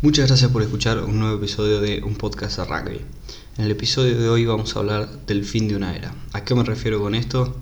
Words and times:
Muchas 0.00 0.28
gracias 0.28 0.52
por 0.52 0.62
escuchar 0.62 1.02
un 1.02 1.18
nuevo 1.18 1.38
episodio 1.38 1.80
de 1.80 2.04
Un 2.04 2.14
Podcast 2.14 2.56
de 2.56 2.64
Rugby. 2.66 3.00
En 3.56 3.64
el 3.64 3.72
episodio 3.72 4.16
de 4.16 4.28
hoy 4.28 4.46
vamos 4.46 4.76
a 4.76 4.78
hablar 4.78 5.26
del 5.26 5.44
fin 5.44 5.66
de 5.66 5.74
una 5.74 5.96
era. 5.96 6.14
¿A 6.32 6.44
qué 6.44 6.54
me 6.54 6.62
refiero 6.62 7.00
con 7.00 7.16
esto? 7.16 7.56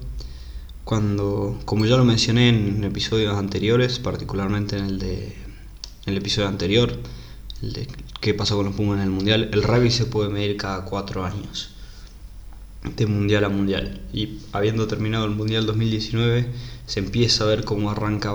Cuando, 0.84 1.58
como 1.64 1.86
ya 1.86 1.96
lo 1.96 2.04
mencioné 2.04 2.50
en 2.50 2.84
episodios 2.84 3.38
anteriores, 3.38 3.98
particularmente 4.00 4.76
en 4.76 4.84
el 4.84 4.98
de 4.98 5.24
en 6.04 6.12
el 6.12 6.18
episodio 6.18 6.48
anterior, 6.48 6.98
el 7.62 7.72
de 7.72 7.88
qué 8.20 8.34
pasó 8.34 8.56
con 8.56 8.66
los 8.66 8.74
Pumas 8.74 8.98
en 8.98 9.04
el 9.04 9.10
Mundial, 9.10 9.48
el 9.54 9.62
rugby 9.62 9.90
se 9.90 10.04
puede 10.04 10.28
medir 10.28 10.58
cada 10.58 10.84
cuatro 10.84 11.24
años, 11.24 11.70
de 12.84 13.06
Mundial 13.06 13.44
a 13.44 13.48
Mundial. 13.48 14.02
Y 14.12 14.40
habiendo 14.52 14.86
terminado 14.86 15.24
el 15.24 15.30
Mundial 15.30 15.64
2019, 15.64 16.50
se 16.86 17.00
empieza 17.00 17.44
a 17.44 17.48
ver 17.48 17.64
cómo 17.64 17.90
arranca 17.90 18.32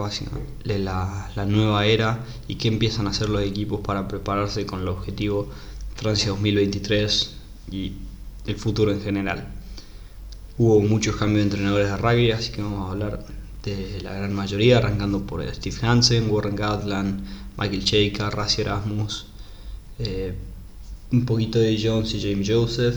la, 0.66 1.32
la 1.36 1.46
nueva 1.46 1.86
era 1.86 2.26
y 2.48 2.56
qué 2.56 2.68
empiezan 2.68 3.08
a 3.08 3.12
hacer 3.12 3.30
los 3.30 3.42
equipos 3.44 3.80
para 3.82 4.08
prepararse 4.08 4.66
con 4.66 4.82
el 4.82 4.90
objetivo 4.90 5.50
Francia 5.96 6.30
2023 6.30 7.36
y 7.72 7.94
el 8.46 8.56
futuro 8.56 8.92
en 8.92 9.02
general. 9.02 9.48
Hubo 10.58 10.82
muchos 10.82 11.16
cambios 11.16 11.40
de 11.40 11.44
entrenadores 11.44 11.88
de 11.90 11.98
rugby, 11.98 12.32
así 12.32 12.52
que 12.52 12.62
vamos 12.62 12.88
a 12.88 12.92
hablar 12.92 13.26
de 13.64 14.02
la 14.02 14.14
gran 14.14 14.34
mayoría, 14.34 14.78
arrancando 14.78 15.26
por 15.26 15.44
Steve 15.54 15.78
Hansen, 15.82 16.30
Warren 16.30 16.56
Gatland, 16.56 17.24
Michael 17.58 17.84
Cheika, 17.84 18.30
Rassi 18.30 18.62
Erasmus, 18.62 19.28
eh, 20.00 20.34
un 21.12 21.26
poquito 21.26 21.60
de 21.60 21.80
Jones 21.82 22.14
y 22.16 22.22
James 22.22 22.50
Joseph, 22.50 22.96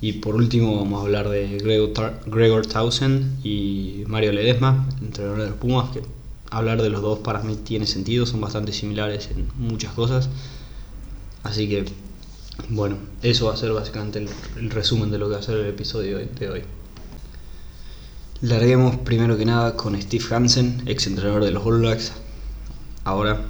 y 0.00 0.14
por 0.14 0.34
último 0.34 0.76
vamos 0.76 1.00
a 1.00 1.04
hablar 1.04 1.28
de 1.30 1.58
Gregor, 1.58 2.20
Gregor 2.26 2.66
Townsend 2.66 3.44
y 3.44 4.04
Mario 4.06 4.32
Ledesma, 4.32 4.86
entrenador 5.00 5.40
de 5.40 5.46
los 5.48 5.56
Pumas, 5.56 5.90
que 5.90 6.02
hablar 6.50 6.82
de 6.82 6.90
los 6.90 7.00
dos 7.00 7.20
para 7.20 7.40
mí 7.40 7.56
tiene 7.56 7.86
sentido, 7.86 8.26
son 8.26 8.40
bastante 8.40 8.72
similares 8.72 9.30
en 9.30 9.48
muchas 9.56 9.92
cosas. 9.94 10.28
Así 11.44 11.68
que, 11.68 11.86
bueno, 12.68 12.96
eso 13.22 13.46
va 13.46 13.54
a 13.54 13.56
ser 13.56 13.72
básicamente 13.72 14.26
el, 14.56 14.70
resumen 14.70 15.10
de 15.10 15.18
lo 15.18 15.28
que 15.28 15.34
va 15.34 15.40
a 15.40 15.42
ser 15.42 15.56
el 15.56 15.66
episodio 15.66 16.18
de 16.18 16.50
hoy. 16.50 16.62
Larguemos 18.42 18.96
primero 18.96 19.38
que 19.38 19.46
nada 19.46 19.76
con 19.76 20.00
Steve 20.00 20.24
Hansen, 20.30 20.82
ex 20.86 21.06
entrenador 21.06 21.42
de 21.42 21.52
los 21.52 21.64
All 21.64 21.78
Blacks. 21.78 22.12
Ahora 23.04 23.46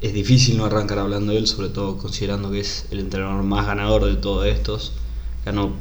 es 0.00 0.12
difícil 0.12 0.56
no 0.56 0.64
arrancar 0.64 0.98
hablando 0.98 1.32
de 1.32 1.38
él, 1.38 1.46
sobre 1.46 1.68
todo 1.68 1.96
considerando 1.96 2.50
que 2.50 2.60
es 2.60 2.86
el 2.90 2.98
entrenador 2.98 3.44
más 3.44 3.66
ganador 3.66 4.04
de 4.04 4.16
todos 4.16 4.46
estos 4.46 4.92
ganó 5.44 5.72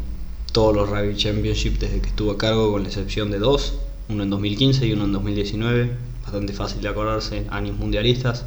todos 0.51 0.75
los 0.75 0.89
Rugby 0.89 1.15
Championship 1.15 1.79
desde 1.79 1.99
que 1.99 2.09
estuvo 2.09 2.31
a 2.31 2.37
cargo, 2.37 2.71
con 2.71 2.83
la 2.83 2.89
excepción 2.89 3.31
de 3.31 3.39
dos, 3.39 3.73
uno 4.09 4.23
en 4.23 4.29
2015 4.29 4.85
y 4.85 4.93
uno 4.93 5.05
en 5.05 5.13
2019, 5.13 5.91
bastante 6.21 6.53
fácil 6.53 6.81
de 6.81 6.89
acordarse, 6.89 7.47
años 7.49 7.77
mundialistas. 7.77 8.45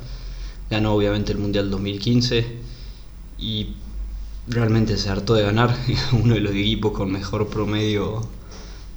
Ganó 0.70 0.94
obviamente 0.94 1.32
el 1.32 1.38
Mundial 1.38 1.70
2015 1.70 2.46
y 3.38 3.68
realmente 4.46 4.96
se 4.96 5.10
hartó 5.10 5.34
de 5.34 5.42
ganar, 5.42 5.76
uno 6.12 6.34
de 6.34 6.40
los 6.40 6.52
equipos 6.52 6.92
con 6.92 7.10
mejor 7.10 7.48
promedio 7.48 8.26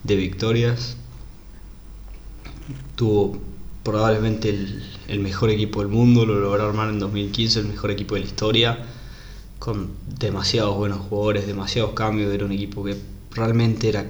de 0.03 0.15
victorias. 0.15 0.97
Tuvo 2.95 3.39
probablemente 3.83 4.49
el, 4.49 4.83
el 5.07 5.19
mejor 5.19 5.49
equipo 5.49 5.79
del 5.79 5.87
mundo, 5.87 6.25
lo 6.25 6.35
logró 6.39 6.67
armar 6.67 6.89
en 6.89 6.99
2015, 6.99 7.61
el 7.61 7.67
mejor 7.67 7.89
equipo 7.91 8.15
de 8.15 8.21
la 8.21 8.27
historia 8.27 8.85
con 9.59 9.91
demasiados 10.17 10.75
buenos 10.77 10.99
jugadores, 10.99 11.45
demasiados 11.45 11.91
cambios, 11.91 12.33
era 12.33 12.45
un 12.45 12.53
equipo 12.53 12.83
que 12.83 12.95
realmente 13.31 13.89
era 13.89 14.09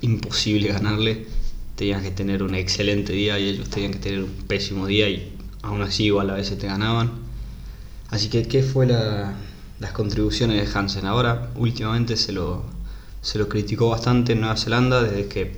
imposible 0.00 0.68
ganarle, 0.68 1.26
tenías 1.76 2.02
que 2.02 2.10
tener 2.10 2.42
un 2.42 2.54
excelente 2.54 3.12
día 3.12 3.38
y 3.38 3.48
ellos 3.48 3.70
tenían 3.70 3.92
que 3.92 4.00
tener 4.00 4.24
un 4.24 4.32
pésimo 4.46 4.86
día 4.86 5.08
y 5.08 5.32
aún 5.62 5.82
así 5.82 6.04
igual 6.04 6.30
a 6.30 6.34
veces 6.34 6.58
te 6.58 6.66
ganaban. 6.66 7.12
Así 8.10 8.28
que, 8.28 8.46
¿qué 8.46 8.62
fue 8.62 8.86
las 8.86 9.92
contribuciones 9.92 10.60
de 10.60 10.78
Hansen? 10.78 11.06
Ahora, 11.06 11.50
últimamente 11.56 12.16
se 12.16 12.32
lo, 12.32 12.62
se 13.22 13.38
lo 13.38 13.48
criticó 13.48 13.88
bastante 13.88 14.32
en 14.32 14.40
Nueva 14.40 14.56
Zelanda 14.56 15.02
desde 15.02 15.28
que 15.28 15.56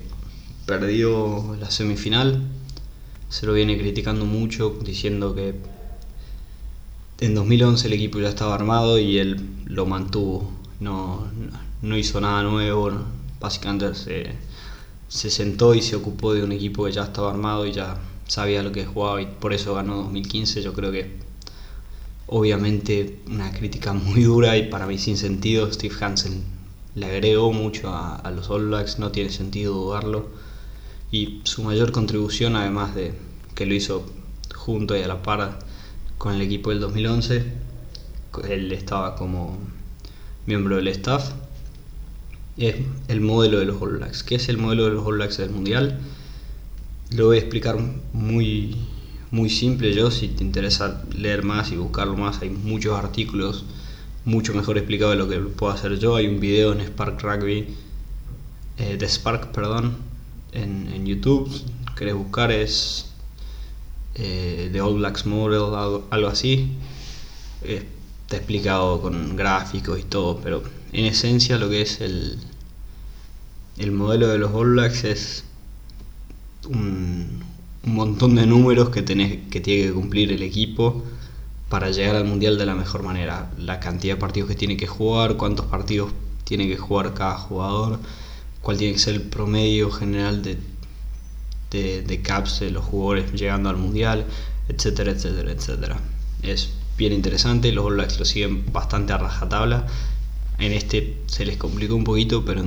perdió 0.67 1.57
la 1.59 1.71
semifinal. 1.71 2.43
Se 3.29 3.47
lo 3.47 3.55
viene 3.55 3.77
criticando 3.77 4.25
mucho, 4.25 4.79
diciendo 4.85 5.35
que 5.35 5.55
en 7.25 7.35
2011 7.35 7.87
el 7.87 7.93
equipo 7.95 8.21
ya 8.21 8.29
estaba 8.29 8.55
armado 8.55 8.99
y 8.99 9.19
él 9.19 9.49
lo 9.67 9.87
mantuvo. 9.87 10.51
No, 10.81 11.27
no 11.83 11.97
hizo 11.97 12.21
nada 12.21 12.43
nuevo. 12.43 12.91
Básicamente 13.41 13.95
se, 13.95 14.33
se, 15.09 15.31
sentó 15.31 15.75
y 15.75 15.83
se 15.83 15.97
ocupó 15.97 16.35
de 16.35 16.43
un 16.43 16.53
equipo 16.53 16.85
que 16.85 16.93
ya 16.93 17.05
estaba 17.05 17.31
armado 17.31 17.67
y 17.67 17.73
ya 17.73 17.99
sabía 18.27 18.63
lo 18.63 18.73
que 18.73 18.87
jugaba 18.87 19.23
y 19.23 19.27
por 19.27 19.53
eso 19.53 19.75
ganó 19.75 19.97
2015. 19.97 20.63
Yo 20.63 20.73
creo 20.73 20.93
que 20.93 21.19
obviamente 22.27 23.21
una 23.27 23.53
crítica 23.53 23.93
muy 23.95 24.23
dura 24.23 24.57
y 24.57 24.69
para 24.69 24.87
mí 24.87 24.99
sin 24.99 25.17
sentido. 25.17 25.73
Steve 25.73 25.95
Hansen 26.01 26.45
le 26.95 27.07
agregó 27.07 27.53
mucho 27.53 27.91
a, 27.91 28.31
los 28.31 28.51
All 28.51 28.69
Blacks, 28.69 28.99
no 28.99 29.11
tiene 29.11 29.31
sentido 29.31 29.75
dudarlo. 29.75 30.29
Y 31.11 31.41
su 31.45 31.63
mayor 31.63 31.93
contribución, 31.93 32.57
además 32.57 32.95
de 32.95 33.15
que 33.55 33.67
lo 33.67 33.75
hizo 33.75 34.05
junto 34.55 34.97
y 34.97 35.03
a 35.03 35.09
la 35.09 35.23
par 35.23 35.59
con 36.19 36.35
el 36.35 36.43
equipo 36.43 36.71
del 36.71 36.81
2011. 36.81 37.45
Él 38.49 38.73
estaba 38.73 39.15
como 39.17 39.59
miembro 40.47 40.77
del 40.77 40.89
staff. 40.89 41.33
Es 42.57 42.77
el 43.09 43.21
modelo 43.21 43.59
de 43.59 43.67
los 43.67 43.81
All 43.81 43.97
Blacks. 43.99 44.23
¿Qué 44.23 44.37
es 44.37 44.49
el 44.49 44.59
modelo 44.59 44.85
de 44.85 44.91
los 44.91 45.07
All 45.07 45.17
Blacks 45.17 45.39
del 45.39 45.51
Mundial? 45.51 45.99
Lo 47.11 47.27
voy 47.27 47.37
a 47.37 47.41
explicar 47.41 47.77
muy, 48.13 48.77
muy 49.31 49.51
simple 49.51 49.95
yo. 49.95 50.11
Si 50.11 50.29
te 50.29 50.45
interesa 50.45 51.03
leer 51.17 51.45
más 51.45 51.73
y 51.73 51.77
buscarlo 51.77 52.17
más, 52.17 52.43
hay 52.43 52.51
muchos 52.51 52.97
artículos 52.99 53.65
mucho 54.25 54.55
mejor 54.55 54.79
explicado 54.79 55.11
de 55.11 55.17
lo 55.17 55.29
que 55.29 55.39
puedo 55.39 55.73
hacer 55.73 55.99
yo. 55.99 56.17
Hay 56.17 56.27
un 56.27 56.41
video 56.41 56.73
en 56.73 56.81
Spark 56.81 57.21
Rugby, 57.23 57.75
eh, 58.79 58.97
de 58.97 59.09
Spark, 59.09 59.53
perdón, 59.53 59.97
en, 60.53 60.89
en 60.93 61.07
YouTube. 61.07 61.51
Querés 61.97 62.15
buscar 62.15 62.51
es 62.51 63.14
eh, 64.15 64.71
de 64.73 64.81
All 64.81 64.97
Blacks 64.99 65.27
Model, 65.27 65.75
algo, 66.11 66.29
así. 66.29 66.73
está 67.63 68.37
explicado 68.37 69.01
con 69.01 69.37
gráficos 69.37 69.99
y 69.99 70.05
todo, 70.05 70.41
pero 70.43 70.63
en 70.93 71.07
esencia 71.07 71.59
lo 71.59 71.69
que 71.69 71.83
es 71.83 72.01
el, 72.01 72.39
el 73.79 73.93
modelo 73.93 74.29
de 74.29 74.39
los 74.39 74.53
All 74.53 74.73
Blacks 74.73 75.05
es 75.05 75.45
un, 76.69 77.45
un 77.87 77.95
montón 77.95 78.35
de 78.35 78.47
números 78.47 78.91
que, 78.91 79.03
tenés, 79.03 79.49
que 79.51 79.61
tiene 79.61 79.89
que 79.89 79.93
cumplir 79.93 80.33
el 80.33 80.43
equipo 80.43 81.03
para 81.69 81.91
llegar 81.91 82.17
al 82.17 82.25
mundial 82.25 82.57
de 82.57 82.67
la 82.67 82.75
mejor 82.75 83.03
manera. 83.03 83.51
La 83.59 83.81
cantidad 83.81 84.15
de 84.15 84.21
partidos 84.21 84.49
que 84.49 84.55
tiene 84.55 84.77
que 84.77 84.87
jugar, 84.87 85.37
cuántos 85.37 85.67
partidos 85.67 86.13
tiene 86.45 86.69
que 86.69 86.77
jugar 86.77 87.15
cada 87.15 87.37
jugador, 87.37 87.99
cuál 88.63 88.79
tiene 88.79 88.95
que 88.95 89.01
ser 89.01 89.15
el 89.15 89.23
promedio 89.23 89.91
general 89.91 90.43
de 90.43 90.57
de, 91.75 92.23
caps 92.23 92.61
de 92.61 92.71
los 92.71 92.85
jugadores 92.85 93.33
llegando 93.33 93.69
al 93.69 93.77
mundial, 93.77 94.27
etcétera, 94.69 95.13
etcétera, 95.13 95.53
etcétera. 95.53 96.01
Es 96.43 96.71
bien 96.97 97.13
interesante, 97.13 97.73
los 97.73 97.85
All 97.85 97.95
Blacks 97.95 98.19
lo 98.19 98.25
siguen 98.25 98.73
bastante 98.73 99.13
a 99.13 99.19
rajatabla. 99.19 99.87
En 100.59 100.73
este 100.73 101.19
se 101.27 101.45
les 101.45 101.57
complicó 101.57 101.97
un 101.97 102.05
poquito, 102.05 102.45
pero 102.45 102.63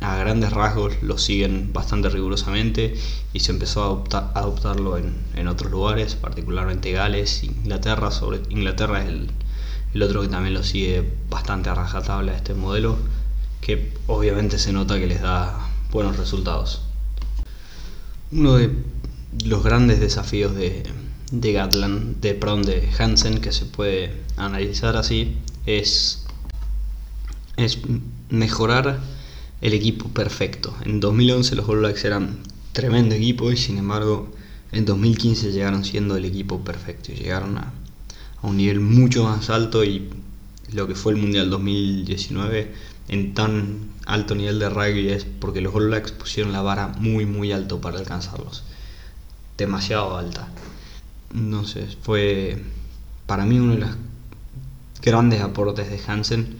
a 0.00 0.16
grandes 0.16 0.52
rasgos 0.52 0.94
lo 1.02 1.18
siguen 1.18 1.72
bastante 1.72 2.08
rigurosamente 2.08 2.94
y 3.32 3.40
se 3.40 3.52
empezó 3.52 4.04
a, 4.12 4.38
adoptarlo 4.38 4.96
en, 4.96 5.48
otros 5.48 5.70
lugares, 5.70 6.14
particularmente 6.14 6.92
Gales, 6.92 7.42
Inglaterra. 7.42 8.10
Sobre 8.10 8.40
Inglaterra 8.50 9.02
es 9.02 9.08
el, 9.08 9.30
el 9.94 10.02
otro 10.02 10.22
que 10.22 10.28
también 10.28 10.54
lo 10.54 10.62
sigue 10.62 11.04
bastante 11.28 11.70
a 11.70 11.74
rajatabla 11.74 12.36
este 12.36 12.54
modelo, 12.54 12.96
que 13.60 13.92
obviamente 14.06 14.58
se 14.58 14.72
nota 14.72 14.98
que 14.98 15.06
les 15.06 15.20
da 15.20 15.70
buenos 15.90 16.16
resultados. 16.16 16.82
Uno 18.32 18.56
de 18.56 18.70
los 19.44 19.64
grandes 19.64 20.00
desafíos 20.00 20.54
de, 20.54 20.84
de 21.32 21.52
Gatland, 21.52 22.20
de 22.20 22.34
perdón, 22.34 22.62
de 22.62 22.88
Hansen, 22.98 23.40
que 23.40 23.52
se 23.52 23.64
puede 23.64 24.12
analizar 24.36 24.96
así, 24.96 25.36
es, 25.66 26.24
es 27.56 27.78
mejorar 28.28 29.00
el 29.60 29.72
equipo 29.72 30.08
perfecto. 30.08 30.74
En 30.84 31.00
2011 31.00 31.56
los 31.56 31.68
All 31.68 31.80
Blacks 31.80 32.04
eran 32.04 32.38
tremendo 32.72 33.14
equipo 33.14 33.50
y 33.50 33.56
sin 33.56 33.78
embargo 33.78 34.32
en 34.72 34.84
2015 34.84 35.52
llegaron 35.52 35.84
siendo 35.84 36.16
el 36.16 36.24
equipo 36.24 36.60
perfecto 36.60 37.12
y 37.12 37.16
llegaron 37.16 37.58
a, 37.58 37.72
a 38.42 38.46
un 38.46 38.56
nivel 38.56 38.80
mucho 38.80 39.24
más 39.24 39.50
alto 39.50 39.84
y 39.84 40.08
lo 40.72 40.86
que 40.86 40.94
fue 40.94 41.12
el 41.12 41.18
Mundial 41.18 41.50
2019 41.50 42.72
en 43.08 43.34
tan 43.34 43.90
alto 44.10 44.34
nivel 44.34 44.58
de 44.58 44.68
rugby 44.68 45.08
es 45.10 45.24
porque 45.24 45.60
los 45.60 45.74
All 45.74 46.02
pusieron 46.18 46.52
la 46.52 46.62
vara 46.62 46.88
muy 46.98 47.26
muy 47.26 47.52
alto 47.52 47.80
para 47.80 47.98
alcanzarlos. 47.98 48.64
Demasiado 49.56 50.16
alta. 50.16 50.48
No 51.32 51.64
sé, 51.64 51.86
fue 52.02 52.62
para 53.26 53.46
mí 53.46 53.58
uno 53.58 53.74
de 53.74 53.80
los 53.80 53.90
grandes 55.00 55.40
aportes 55.40 55.88
de 55.88 56.00
Hansen 56.06 56.56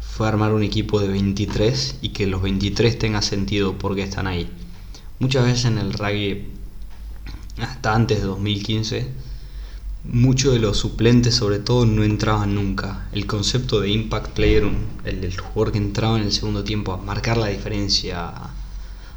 fue 0.00 0.26
armar 0.28 0.52
un 0.52 0.62
equipo 0.62 1.00
de 1.00 1.08
23 1.08 1.98
y 2.02 2.10
que 2.10 2.26
los 2.26 2.42
23 2.42 2.98
tenga 2.98 3.22
sentido 3.22 3.78
porque 3.78 4.02
están 4.02 4.26
ahí. 4.26 4.50
Muchas 5.20 5.44
veces 5.44 5.66
en 5.66 5.78
el 5.78 5.92
rugby, 5.92 6.48
hasta 7.58 7.94
antes 7.94 8.20
de 8.20 8.26
2015, 8.26 9.06
muchos 10.04 10.52
de 10.52 10.58
los 10.58 10.78
suplentes 10.78 11.34
sobre 11.36 11.58
todo 11.58 11.86
no 11.86 12.02
entraban 12.02 12.54
nunca. 12.54 13.08
El 13.12 13.26
concepto 13.26 13.80
de 13.80 13.90
impact 13.90 14.30
player, 14.32 14.64
el 15.04 15.20
del 15.20 15.38
jugador 15.38 15.72
que 15.72 15.78
entraba 15.78 16.18
en 16.18 16.24
el 16.24 16.32
segundo 16.32 16.64
tiempo 16.64 16.92
a 16.92 16.96
marcar 16.96 17.36
la 17.36 17.48
diferencia, 17.48 18.32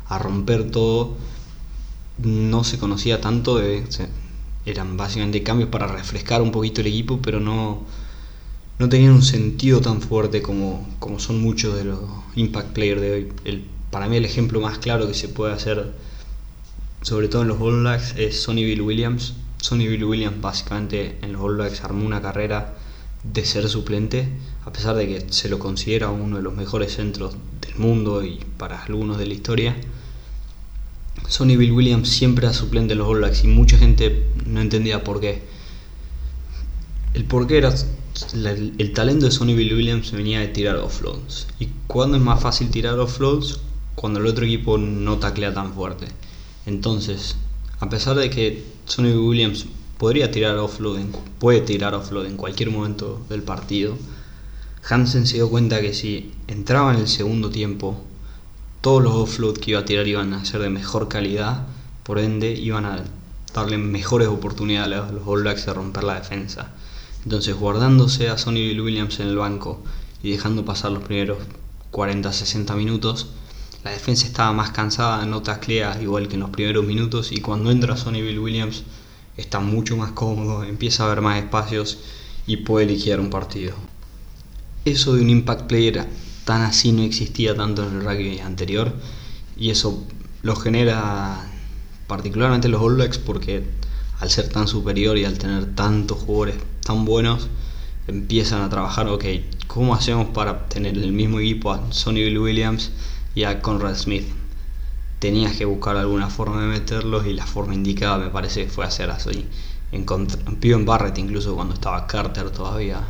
a, 0.08 0.20
romper 0.20 0.70
todo, 0.70 1.18
no 2.20 2.64
se 2.64 2.78
conocía 2.78 3.20
tanto 3.20 3.60
eran 4.66 4.98
básicamente 4.98 5.44
cambios 5.44 5.70
para 5.70 5.88
refrescar 5.88 6.42
un 6.42 6.52
poquito 6.52 6.82
el 6.82 6.88
equipo, 6.88 7.20
pero 7.22 7.40
no, 7.40 7.84
no 8.80 8.90
tenían 8.90 9.14
un 9.14 9.22
sentido 9.22 9.82
tan 9.82 10.02
fuerte 10.02 10.42
como, 10.42 10.88
como 11.00 11.20
son 11.20 11.42
muchos 11.42 11.76
de 11.76 11.86
los 11.86 12.00
impact 12.36 12.74
players 12.74 13.02
de 13.02 13.12
hoy. 13.12 13.34
El, 13.44 13.66
para 13.92 14.08
mí 14.08 14.18
el 14.18 14.26
ejemplo 14.26 14.62
más 14.62 14.80
claro 14.80 15.08
que 15.08 15.14
se 15.14 15.30
puede 15.30 15.54
hacer, 15.54 15.94
sobre 17.02 17.28
todo 17.28 17.44
en 17.44 17.48
los 17.50 17.62
All 17.62 17.86
es 18.18 18.42
Sonny 18.42 18.64
Bill 18.64 18.82
Williams 18.82 19.34
Sonny 19.66 19.88
Bill 19.88 20.04
Williams 20.04 20.42
básicamente 20.42 21.18
en 21.24 21.34
los 21.34 21.42
All 21.42 21.56
Blacks 21.56 21.84
armó 21.84 22.06
una 22.06 22.22
carrera 22.22 22.76
de 23.24 23.44
ser 23.46 23.68
suplente, 23.68 24.30
a 24.64 24.72
pesar 24.72 24.96
de 24.96 25.08
que 25.08 25.34
se 25.34 25.50
lo 25.50 25.58
considera 25.58 26.12
uno 26.12 26.38
de 26.38 26.44
los 26.44 26.54
mejores 26.54 26.94
centros 26.94 27.34
del 27.62 27.76
mundo 27.78 28.24
y 28.24 28.46
para 28.60 28.84
algunos 28.84 29.18
de 29.18 29.26
la 29.26 29.34
historia. 29.34 29.76
Sonny 31.28 31.58
Bill 31.58 31.72
Williams 31.72 32.10
siempre 32.10 32.46
era 32.46 32.54
suplente 32.54 32.94
en 32.94 33.00
los 33.00 33.08
All 33.08 33.18
Blacks 33.18 33.44
y 33.44 33.48
mucha 33.48 33.76
gente 33.80 34.28
no 34.46 34.62
entendía 34.62 35.04
por 35.04 35.20
qué. 35.20 35.42
El 37.16 37.24
por 37.26 37.48
qué 37.48 37.58
era 37.58 37.74
el 38.36 38.94
talento 38.94 39.26
de 39.26 39.32
Sonny 39.32 39.56
Bill 39.56 39.74
Williams 39.74 40.12
venía 40.12 40.42
de 40.42 40.50
tirar 40.50 40.76
offloads. 40.76 41.48
¿Y 41.58 41.70
cuándo 41.88 42.18
es 42.18 42.24
más 42.24 42.40
fácil 42.40 42.70
tirar 42.70 43.00
offloads? 43.00 43.62
Cuando 43.96 44.20
el 44.20 44.28
otro 44.28 44.46
equipo 44.46 44.78
no 44.78 45.18
taclea 45.18 45.56
tan 45.56 45.74
fuerte. 45.74 46.06
Entonces, 46.68 47.36
a 47.80 47.90
pesar 47.90 48.16
de 48.16 48.30
que 48.30 48.66
Sonny 48.86 49.14
Williams 49.14 49.66
podría 49.98 50.32
tirar 50.32 50.58
offload, 50.58 51.00
puede 51.40 51.62
tirar 51.62 51.94
offload 51.94 52.26
en 52.26 52.38
cualquier 52.38 52.72
momento 52.72 53.22
del 53.30 53.44
partido, 53.44 53.98
Hansen 54.88 55.26
se 55.26 55.36
dio 55.36 55.50
cuenta 55.50 55.82
que 55.82 55.94
si 55.94 56.32
entraba 56.48 56.94
en 56.94 57.00
el 57.00 57.08
segundo 57.08 57.50
tiempo, 57.50 58.00
todos 58.82 59.02
los 59.02 59.16
offload 59.16 59.58
que 59.58 59.72
iba 59.72 59.80
a 59.80 59.86
tirar 59.86 60.08
iban 60.08 60.34
a 60.34 60.46
ser 60.46 60.62
de 60.62 60.70
mejor 60.70 61.08
calidad, 61.08 61.66
por 62.04 62.20
ende 62.20 62.52
iban 62.52 62.86
a 62.86 63.04
darle 63.52 63.80
mejores 63.80 64.28
oportunidades 64.28 65.00
a 65.00 65.12
los 65.12 65.24
All 65.26 65.42
Blacks 65.42 65.66
de 65.66 65.74
romper 65.74 66.04
la 66.04 66.16
defensa. 66.16 66.72
Entonces, 67.24 67.56
guardándose 67.56 68.30
a 68.30 68.38
Sonny 68.38 68.80
Williams 68.80 69.20
en 69.20 69.28
el 69.30 69.38
banco 69.38 69.82
y 70.22 70.30
dejando 70.30 70.66
pasar 70.66 70.92
los 70.92 71.04
primeros 71.04 71.40
40-60 71.92 72.76
minutos, 72.76 73.30
la 73.86 73.92
defensa 73.92 74.26
estaba 74.26 74.52
más 74.52 74.72
cansada, 74.72 75.24
no 75.28 75.44
taclea 75.44 76.02
igual 76.02 76.28
que 76.28 76.34
en 76.34 76.40
los 76.40 76.50
primeros 76.50 76.84
minutos 76.84 77.32
y 77.32 77.40
cuando 77.40 77.70
entra 77.70 77.96
Sonny 77.96 78.24
Bill 78.24 78.40
Williams 78.40 78.84
está 79.38 79.60
mucho 79.60 79.96
más 79.96 80.12
cómodo, 80.14 80.64
empieza 80.64 81.06
a 81.06 81.10
ver 81.10 81.22
más 81.22 81.38
espacios 81.38 82.00
y 82.48 82.58
puede 82.58 82.88
liquidar 82.88 83.20
un 83.20 83.30
partido. 83.30 83.76
Eso 84.86 85.14
de 85.14 85.22
un 85.22 85.30
impact 85.30 85.68
player 85.68 86.08
tan 86.46 86.64
así 86.64 86.94
no 86.94 87.04
existía 87.04 87.56
tanto 87.56 87.88
en 87.88 87.98
el 87.98 88.04
rugby 88.04 88.40
anterior 88.40 88.92
y 89.56 89.70
eso 89.70 90.04
lo 90.42 90.56
genera 90.56 91.48
particularmente 92.08 92.70
los 92.70 92.82
All 92.82 92.96
Blacks 92.96 93.20
porque 93.20 93.66
al 94.20 94.32
ser 94.32 94.50
tan 94.50 94.68
superior 94.68 95.16
y 95.16 95.26
al 95.26 95.38
tener 95.38 95.76
tantos 95.76 96.18
jugadores 96.24 96.56
tan 96.84 97.06
buenos 97.06 97.50
empiezan 98.08 98.64
a 98.64 98.70
trabajar, 98.70 99.08
ok, 99.10 99.26
¿cómo 99.68 99.94
hacemos 99.94 100.30
para 100.30 100.68
tener 100.70 100.98
el 100.98 101.12
mismo 101.12 101.40
equipo 101.40 101.72
a 101.72 101.94
Sonny 101.94 102.24
Bill 102.24 102.40
Williams 102.40 102.90
y 103.36 103.44
a 103.44 103.62
Conrad 103.62 103.96
Smith. 103.96 104.26
Tenías 105.20 105.56
que 105.56 105.66
buscar 105.66 105.98
alguna 105.98 106.30
forma 106.30 106.62
de 106.62 106.68
meterlos 106.68 107.28
y 107.28 107.34
la 107.34 107.46
forma 107.46 107.76
indicada 107.76 108.18
me 108.18 108.30
parece 108.30 108.64
que 108.64 108.72
fue 108.72 108.86
hacer 108.86 109.12
así. 109.12 109.46
Pido 110.60 110.78
en 110.78 110.86
Barrett 110.86 111.18
incluso 111.18 111.56
cuando 111.56 111.74
estaba 111.74 112.08
Carter 112.08 112.50
todavía 112.50 113.02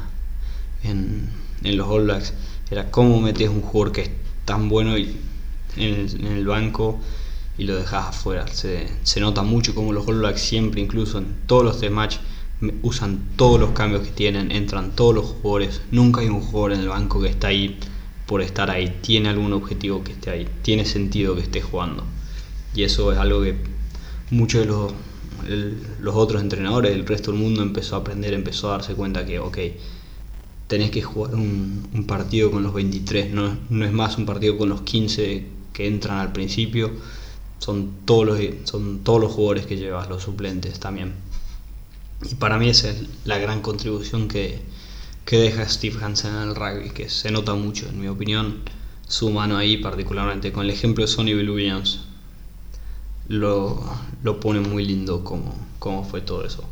en, 0.83 1.29
los 1.61 1.87
All 1.87 2.03
Blacks. 2.03 2.33
Era 2.69 2.89
cómo 2.91 3.21
metes 3.21 3.49
un 3.49 3.61
jugador 3.61 3.91
que 3.91 4.01
es 4.01 4.09
tan 4.45 4.69
bueno 4.69 4.95
en, 4.95 5.15
el, 5.77 6.45
banco 6.45 6.99
y 7.57 7.63
lo 7.65 7.75
dejas 7.75 8.07
afuera. 8.09 8.47
Se, 8.47 8.87
nota 9.19 9.43
mucho 9.43 9.75
como 9.75 9.93
los 9.93 10.07
All 10.07 10.19
Blacks 10.19 10.41
siempre, 10.41 10.81
incluso 10.81 11.19
en 11.19 11.35
todos 11.47 11.63
los 11.63 11.81
de 11.81 11.89
match, 11.89 12.17
usan 12.81 13.29
todos 13.35 13.59
los 13.59 13.71
cambios 13.71 14.03
que 14.03 14.11
tienen, 14.11 14.51
entran 14.51 14.91
todos 14.91 15.13
los 15.13 15.25
jugadores. 15.25 15.81
Nunca 15.91 16.21
hay 16.21 16.29
un 16.29 16.41
jugador 16.41 16.73
en 16.73 16.79
el 16.81 16.89
banco 16.89 17.21
que 17.21 17.29
está 17.29 17.47
ahí 17.47 17.79
por 18.25 18.41
estar 18.41 18.71
ahí, 18.71 18.99
tiene 19.01 19.29
algún 19.29 19.53
objetivo 19.53 20.03
que 20.03 20.13
esté 20.13 20.29
ahí, 20.31 20.47
tiene 20.61 20.85
sentido 20.85 21.35
que 21.35 21.41
esté 21.41 21.61
jugando. 21.61 22.03
Y 22.73 22.83
eso 22.83 23.11
es 23.11 23.17
algo 23.17 23.41
que 23.41 23.55
muchos 24.31 24.61
de 24.61 24.67
los, 24.67 24.93
los 26.01 26.15
otros 26.15 26.41
entrenadores 26.41 26.91
del 26.91 27.05
resto 27.05 27.31
del 27.31 27.39
mundo 27.39 27.61
empezó 27.61 27.95
a 27.95 27.99
aprender, 27.99 28.33
empezó 28.33 28.69
a 28.69 28.71
darse 28.73 28.95
cuenta 28.95 29.25
que, 29.25 29.39
ok, 29.39 29.57
tenés 30.67 30.91
que 30.91 31.01
jugar 31.01 31.35
un, 31.35 32.05
partido 32.07 32.51
con 32.51 32.63
los 32.63 32.73
23, 32.73 33.31
no, 33.31 33.57
no, 33.69 33.85
es 33.85 33.91
más 33.91 34.17
un 34.17 34.25
partido 34.25 34.57
con 34.57 34.69
los 34.69 34.81
15 34.81 35.45
que 35.73 35.87
entran 35.87 36.19
al 36.19 36.31
principio, 36.31 36.91
son 37.59 37.91
todos 38.05 38.25
los, 38.25 38.39
son 38.63 38.99
todos 39.03 39.21
los 39.21 39.31
jugadores 39.31 39.65
que 39.65 39.77
llevas, 39.77 40.09
los 40.09 40.23
suplentes 40.23 40.79
también. 40.79 41.13
Y 42.29 42.35
para 42.35 42.57
mí 42.57 42.69
esa 42.69 42.89
es 42.89 43.03
la 43.25 43.37
gran 43.37 43.61
contribución 43.61 44.27
que, 44.27 44.61
que 45.25 45.37
deja 45.37 45.67
Steve 45.67 45.97
Hansen 46.03 46.35
en 46.35 46.49
el 46.49 46.55
rugby, 46.55 46.91
que 46.91 47.09
se 47.09 47.31
nota 47.31 47.55
mucho, 47.55 47.89
en 47.89 47.99
mi 47.99 48.07
opinión, 48.07 48.61
su 49.07 49.31
mano 49.31 49.57
ahí, 49.57 49.77
particularmente 49.77 50.51
con 50.51 50.65
el 50.65 50.71
ejemplo 50.71 51.03
de 51.03 51.07
Sonny 51.07 51.33
Bill 51.33 51.49
Williams, 51.49 52.01
lo, 53.27 53.83
lo 54.23 54.39
pone 54.39 54.59
muy 54.59 54.85
lindo 54.85 55.23
como, 55.23 56.03
fue 56.03 56.21
todo 56.21 56.45
eso. 56.45 56.63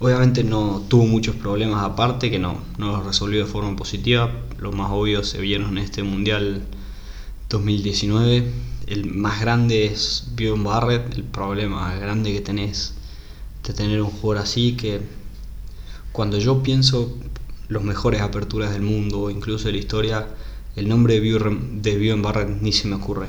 Obviamente 0.00 0.42
no 0.42 0.82
tuvo 0.88 1.06
muchos 1.06 1.36
problemas 1.36 1.84
aparte 1.84 2.28
que 2.28 2.40
no, 2.40 2.60
no 2.76 2.96
los 2.96 3.06
resolvió 3.06 3.44
de 3.44 3.50
forma 3.50 3.76
positiva. 3.76 4.32
Los 4.58 4.74
más 4.74 4.90
obvios 4.90 5.28
se 5.28 5.40
vieron 5.40 5.76
en 5.76 5.84
este 5.84 6.02
Mundial 6.02 6.62
2019. 7.48 8.50
El 8.86 9.06
más 9.06 9.40
grande 9.40 9.86
es 9.86 10.24
Bjorn 10.34 10.64
Barrett. 10.64 11.14
El 11.14 11.22
problema 11.22 11.94
grande 11.94 12.32
que 12.32 12.40
tenés 12.40 12.94
de 13.62 13.72
tener 13.74 14.02
un 14.02 14.10
jugador 14.10 14.42
así 14.42 14.72
que 14.72 15.02
cuando 16.10 16.38
yo 16.38 16.64
pienso 16.64 17.16
los 17.72 17.82
mejores 17.82 18.20
aperturas 18.20 18.72
del 18.72 18.82
mundo, 18.82 19.30
incluso 19.30 19.66
de 19.66 19.72
la 19.72 19.78
historia, 19.78 20.26
el 20.76 20.88
nombre 20.88 21.18
de 21.20 21.96
Bjorn 21.96 22.22
Barrett 22.22 22.60
ni 22.60 22.72
se 22.72 22.86
me 22.86 22.96
ocurre. 22.96 23.28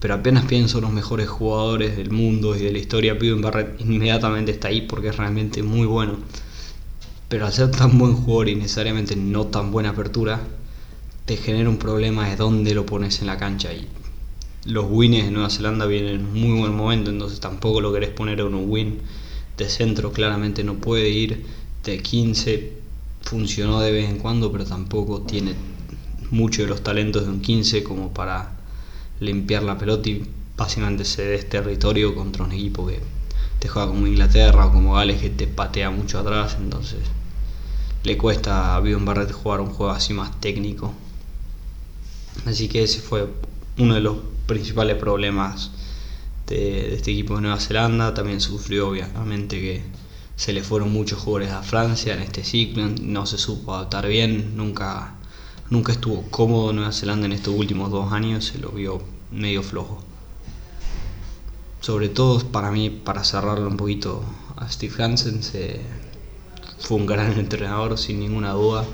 Pero 0.00 0.14
apenas 0.14 0.44
pienso 0.46 0.78
en 0.78 0.84
los 0.84 0.92
mejores 0.92 1.28
jugadores 1.28 1.96
del 1.96 2.10
mundo 2.10 2.56
y 2.56 2.60
de 2.60 2.72
la 2.72 2.78
historia, 2.78 3.14
Bjorn 3.14 3.42
Barrett 3.42 3.80
inmediatamente 3.80 4.50
está 4.50 4.68
ahí 4.68 4.82
porque 4.82 5.08
es 5.08 5.16
realmente 5.16 5.62
muy 5.62 5.86
bueno. 5.86 6.16
Pero 7.28 7.46
al 7.46 7.52
ser 7.52 7.70
tan 7.70 7.96
buen 7.96 8.14
jugador 8.14 8.48
y 8.48 8.56
necesariamente 8.56 9.14
no 9.14 9.46
tan 9.46 9.70
buena 9.70 9.90
apertura, 9.90 10.40
te 11.26 11.36
genera 11.36 11.68
un 11.68 11.76
problema 11.76 12.28
de 12.28 12.34
dónde 12.34 12.74
lo 12.74 12.86
pones 12.86 13.20
en 13.20 13.28
la 13.28 13.36
cancha. 13.36 13.72
Y 13.72 13.86
los 14.64 14.86
wins 14.90 15.24
de 15.24 15.30
Nueva 15.30 15.48
Zelanda 15.48 15.86
vienen 15.86 16.16
en 16.16 16.32
muy 16.32 16.58
buen 16.58 16.74
momento, 16.74 17.10
entonces 17.10 17.38
tampoco 17.38 17.80
lo 17.80 17.92
querés 17.92 18.10
poner 18.10 18.40
en 18.40 18.54
un 18.54 18.68
win 18.68 18.98
de 19.56 19.68
centro, 19.68 20.12
claramente 20.12 20.64
no 20.64 20.74
puede 20.74 21.08
ir 21.08 21.44
de 21.84 22.02
15 22.02 22.80
funcionó 23.22 23.80
de 23.80 23.92
vez 23.92 24.08
en 24.10 24.18
cuando, 24.18 24.50
pero 24.50 24.64
tampoco 24.64 25.22
tiene 25.22 25.54
mucho 26.30 26.62
de 26.62 26.68
los 26.68 26.82
talentos 26.82 27.24
de 27.24 27.30
un 27.30 27.40
15 27.40 27.82
como 27.82 28.12
para 28.12 28.52
limpiar 29.20 29.62
la 29.62 29.78
pelota 29.78 30.08
y 30.08 30.24
básicamente 30.56 31.04
se 31.04 31.24
des 31.24 31.48
territorio 31.48 32.14
contra 32.14 32.44
un 32.44 32.52
equipo 32.52 32.86
que 32.86 33.00
te 33.58 33.68
juega 33.68 33.88
como 33.88 34.06
Inglaterra 34.06 34.66
o 34.66 34.72
como 34.72 34.94
Gales 34.94 35.20
que 35.20 35.30
te 35.30 35.46
patea 35.46 35.90
mucho 35.90 36.18
atrás, 36.18 36.56
entonces 36.58 37.00
le 38.02 38.16
cuesta 38.16 38.76
a 38.76 38.80
Bjorn 38.80 39.04
Barrett 39.04 39.32
jugar 39.32 39.60
un 39.60 39.70
juego 39.70 39.92
así 39.92 40.14
más 40.14 40.40
técnico. 40.40 40.94
Así 42.46 42.68
que 42.68 42.82
ese 42.82 43.00
fue 43.00 43.28
uno 43.78 43.94
de 43.94 44.00
los 44.00 44.16
principales 44.46 44.96
problemas 44.96 45.70
de 46.46 46.94
este 46.94 47.10
equipo 47.12 47.36
de 47.36 47.42
Nueva 47.42 47.60
Zelanda. 47.60 48.14
También 48.14 48.40
sufrió 48.40 48.88
obviamente 48.88 49.60
que 49.60 49.82
se 50.40 50.54
le 50.54 50.62
fueron 50.62 50.90
muchos 50.90 51.18
jugadores 51.18 51.52
a 51.52 51.62
Francia 51.62 52.14
en 52.14 52.22
este 52.22 52.44
ciclo, 52.44 52.88
no 53.02 53.26
se 53.26 53.36
supo 53.36 53.74
adaptar 53.74 54.08
bien, 54.08 54.56
nunca, 54.56 55.12
nunca 55.68 55.92
estuvo 55.92 56.22
cómodo 56.30 56.72
Nueva 56.72 56.92
Zelanda 56.92 57.26
en 57.26 57.32
estos 57.32 57.54
últimos 57.54 57.90
dos 57.90 58.10
años, 58.10 58.46
se 58.46 58.56
lo 58.56 58.70
vio 58.70 59.02
medio 59.30 59.62
flojo. 59.62 60.02
Sobre 61.82 62.08
todo 62.08 62.38
para 62.50 62.70
mí, 62.70 62.88
para 62.88 63.22
cerrarlo 63.22 63.68
un 63.68 63.76
poquito 63.76 64.22
a 64.56 64.70
Steve 64.70 65.04
Hansen, 65.04 65.42
se, 65.42 65.82
fue 66.78 66.96
un 66.96 67.04
gran 67.04 67.32
entrenador 67.38 67.98
sin 67.98 68.20
ninguna 68.20 68.52
duda, 68.52 68.86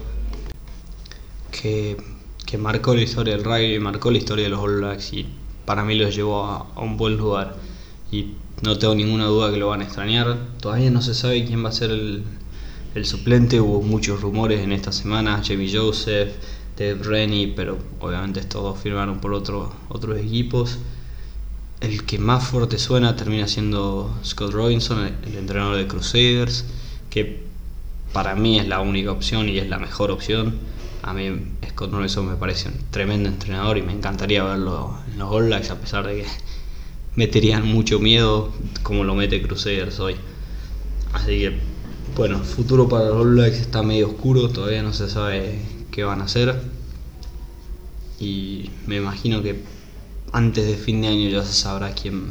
que, 1.52 1.96
que 2.44 2.58
marcó 2.58 2.92
la 2.92 3.02
historia 3.02 3.36
del 3.36 3.44
rugby, 3.44 3.78
marcó 3.78 4.10
la 4.10 4.18
historia 4.18 4.46
de 4.46 4.50
los 4.50 4.58
All 4.58 4.78
Blacks 4.78 5.12
y 5.12 5.28
para 5.64 5.84
mí 5.84 5.94
los 5.94 6.12
llevó 6.12 6.44
a, 6.44 6.66
a 6.74 6.80
un 6.80 6.96
buen 6.96 7.16
lugar. 7.16 7.54
Y 8.10 8.34
no 8.62 8.78
tengo 8.78 8.94
ninguna 8.94 9.26
duda 9.26 9.50
que 9.50 9.58
lo 9.58 9.68
van 9.68 9.82
a 9.82 9.84
extrañar. 9.84 10.38
Todavía 10.60 10.90
no 10.90 11.02
se 11.02 11.14
sabe 11.14 11.44
quién 11.44 11.64
va 11.64 11.68
a 11.68 11.72
ser 11.72 11.90
el, 11.90 12.24
suplente. 13.04 13.60
Hubo 13.60 13.82
muchos 13.82 14.22
rumores 14.22 14.60
en 14.60 14.72
esta 14.72 14.92
semana. 14.92 15.42
Jamie 15.46 15.70
Joseph, 15.70 16.32
Dave 16.78 17.02
Rennie, 17.02 17.52
pero 17.54 17.76
obviamente 18.00 18.40
estos 18.40 18.78
firmaron 18.78 19.20
por 19.20 19.34
otro, 19.34 19.72
otros 19.90 20.18
equipos. 20.18 20.78
El 21.80 22.04
que 22.04 22.18
más 22.18 22.44
fuerte 22.48 22.78
suena 22.78 23.14
termina 23.16 23.46
siendo 23.46 24.18
Scott 24.24 24.52
Robinson, 24.52 25.14
el, 25.26 25.36
entrenador 25.36 25.76
de 25.76 25.86
Crusaders, 25.86 26.64
que 27.10 27.44
para 28.14 28.34
mí 28.34 28.58
es 28.58 28.66
la 28.66 28.80
única 28.80 29.12
opción 29.12 29.50
y 29.50 29.58
es 29.58 29.68
la 29.68 29.78
mejor 29.78 30.10
opción. 30.10 30.54
A 31.02 31.12
mí 31.12 31.52
Scott 31.68 31.92
Morrison 31.92 32.26
me 32.26 32.36
parece 32.36 32.68
un 32.68 32.78
tremendo 32.90 33.28
entrenador 33.28 33.76
y 33.76 33.82
me 33.82 33.92
encantaría 33.92 34.42
verlo 34.42 34.96
en 35.12 35.18
los 35.18 35.30
All 35.30 35.52
a 35.52 35.60
pesar 35.60 36.06
de 36.06 36.22
que 36.22 36.26
meterían 37.16 37.66
mucho 37.66 37.98
miedo 37.98 38.52
como 38.82 39.02
lo 39.04 39.14
mete 39.14 39.42
Crusaders 39.42 39.98
hoy. 40.00 40.16
Así 41.12 41.38
que, 41.38 41.58
bueno, 42.14 42.38
el 42.38 42.44
futuro 42.44 42.88
para 42.88 43.06
los 43.06 43.16
All 43.16 43.34
Blacks 43.34 43.58
está 43.58 43.82
medio 43.82 44.08
oscuro, 44.08 44.50
todavía 44.50 44.82
no 44.82 44.92
se 44.92 45.08
sabe 45.08 45.58
qué 45.90 46.04
van 46.04 46.20
a 46.20 46.24
hacer. 46.24 46.54
Y 48.20 48.70
me 48.86 48.96
imagino 48.96 49.42
que 49.42 49.62
antes 50.32 50.66
de 50.66 50.76
fin 50.76 51.02
de 51.02 51.08
año 51.08 51.28
ya 51.30 51.42
se 51.42 51.54
sabrá 51.54 51.92
quién, 51.92 52.26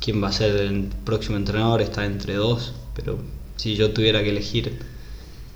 quién 0.00 0.22
va 0.22 0.28
a 0.28 0.32
ser 0.32 0.56
el 0.56 0.88
próximo 1.04 1.36
entrenador, 1.36 1.82
está 1.82 2.04
entre 2.06 2.34
dos, 2.34 2.74
pero 2.94 3.18
si 3.56 3.76
yo 3.76 3.92
tuviera 3.92 4.22
que 4.22 4.30
elegir, 4.30 4.78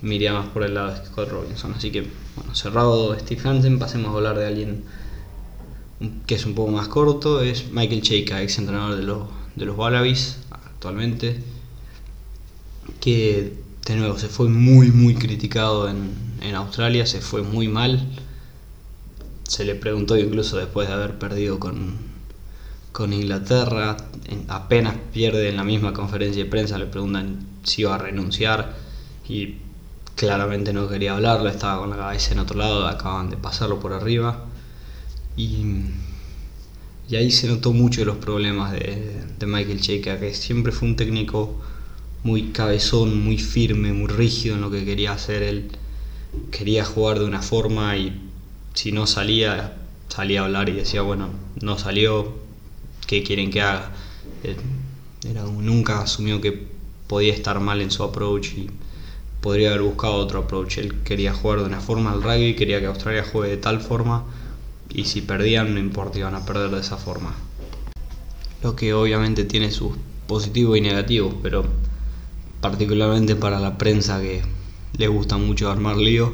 me 0.01 0.31
más 0.31 0.47
por 0.47 0.63
el 0.63 0.73
lado 0.73 0.93
de 0.93 1.05
Scott 1.05 1.29
Robinson. 1.29 1.73
Así 1.73 1.91
que, 1.91 2.07
bueno, 2.35 2.55
cerrado 2.55 3.17
Steve 3.19 3.41
Hansen, 3.43 3.79
pasemos 3.79 4.11
a 4.11 4.17
hablar 4.17 4.37
de 4.37 4.47
alguien 4.47 4.83
que 6.25 6.35
es 6.35 6.45
un 6.45 6.55
poco 6.55 6.71
más 6.71 6.87
corto, 6.87 7.41
es 7.41 7.71
Michael 7.71 8.01
Cheika, 8.01 8.41
ex 8.41 8.57
entrenador 8.57 8.95
de 8.95 9.03
los, 9.03 9.27
de 9.55 9.65
los 9.65 9.77
Wallabies 9.77 10.37
actualmente, 10.49 11.41
que 12.99 13.53
de 13.85 13.95
nuevo 13.95 14.17
se 14.17 14.27
fue 14.27 14.49
muy, 14.49 14.91
muy 14.91 15.15
criticado 15.15 15.89
en, 15.89 16.13
en 16.41 16.55
Australia, 16.55 17.05
se 17.05 17.21
fue 17.21 17.41
muy 17.43 17.67
mal. 17.67 18.07
Se 19.43 19.65
le 19.65 19.75
preguntó 19.75 20.17
incluso 20.17 20.57
después 20.57 20.87
de 20.87 20.93
haber 20.93 21.19
perdido 21.19 21.59
con, 21.59 21.97
con 22.91 23.13
Inglaterra, 23.13 23.97
apenas 24.47 24.95
pierde 25.13 25.49
en 25.49 25.57
la 25.57 25.63
misma 25.63 25.93
conferencia 25.93 26.43
de 26.43 26.49
prensa, 26.49 26.77
le 26.77 26.85
preguntan 26.85 27.45
si 27.63 27.81
iba 27.81 27.95
a 27.95 27.97
renunciar 27.97 28.75
y 29.27 29.57
claramente 30.15 30.73
no 30.73 30.87
quería 30.87 31.13
hablarlo, 31.13 31.49
estaba 31.49 31.79
con 31.79 31.89
la 31.89 31.97
cabeza 31.97 32.33
en 32.33 32.39
otro 32.39 32.57
lado, 32.57 32.87
acaban 32.87 33.29
de 33.29 33.37
pasarlo 33.37 33.79
por 33.79 33.93
arriba. 33.93 34.45
Y, 35.41 37.15
ahí 37.15 37.31
se 37.31 37.47
notó 37.47 37.73
mucho 37.73 38.05
los 38.05 38.17
problemas 38.17 38.71
de, 38.73 39.25
de 39.37 39.45
Michael 39.45 39.81
Cheika, 39.81 40.19
que 40.19 40.33
siempre 40.33 40.71
fue 40.71 40.87
un 40.87 40.95
técnico 40.95 41.59
muy 42.23 42.51
cabezón, 42.51 43.23
muy 43.23 43.37
firme, 43.37 43.91
muy 43.91 44.07
rígido 44.07 44.55
en 44.55 44.61
lo 44.61 44.69
que 44.69 44.85
quería 44.85 45.13
hacer. 45.13 45.41
Él 45.41 45.71
quería 46.51 46.85
jugar 46.85 47.19
de 47.19 47.25
una 47.25 47.41
forma 47.41 47.97
y 47.97 48.21
si 48.73 48.91
no 48.91 49.07
salía, 49.07 49.77
salía 50.09 50.41
a 50.41 50.45
hablar 50.45 50.69
y 50.69 50.73
decía, 50.73 51.01
bueno, 51.01 51.29
no 51.61 51.77
salió, 51.77 52.35
¿qué 53.07 53.23
quieren 53.23 53.49
que 53.49 53.61
haga? 53.61 53.91
Era, 55.27 55.43
nunca 55.43 56.01
asumió 56.01 56.39
que 56.39 56.67
podía 57.07 57.33
estar 57.33 57.59
mal 57.59 57.81
en 57.81 57.91
su 57.91 58.03
approach 58.03 58.53
y 58.53 58.69
podría 59.41 59.69
haber 59.69 59.81
buscado 59.81 60.13
otro 60.13 60.39
approach. 60.39 60.77
Él 60.77 61.01
quería 61.03 61.33
jugar 61.33 61.59
de 61.59 61.65
una 61.65 61.81
forma 61.81 62.11
al 62.11 62.21
rugby, 62.21 62.55
quería 62.55 62.79
que 62.79 62.85
Australia 62.85 63.25
juegue 63.29 63.49
de 63.49 63.57
tal 63.57 63.81
forma 63.81 64.23
y 64.93 65.05
si 65.05 65.21
perdían 65.21 65.73
no 65.73 65.79
importa, 65.79 66.19
iban 66.19 66.35
a 66.35 66.45
perder 66.45 66.71
de 66.71 66.81
esa 66.81 66.97
forma. 66.97 67.33
Lo 68.63 68.75
que 68.75 68.93
obviamente 68.93 69.43
tiene 69.45 69.71
sus 69.71 69.93
positivos 70.27 70.77
y 70.77 70.81
negativos, 70.81 71.33
pero 71.41 71.65
particularmente 72.61 73.35
para 73.35 73.59
la 73.59 73.77
prensa 73.77 74.21
que 74.21 74.41
le 74.97 75.07
gusta 75.07 75.37
mucho 75.37 75.71
armar 75.71 75.97
lío. 75.97 76.31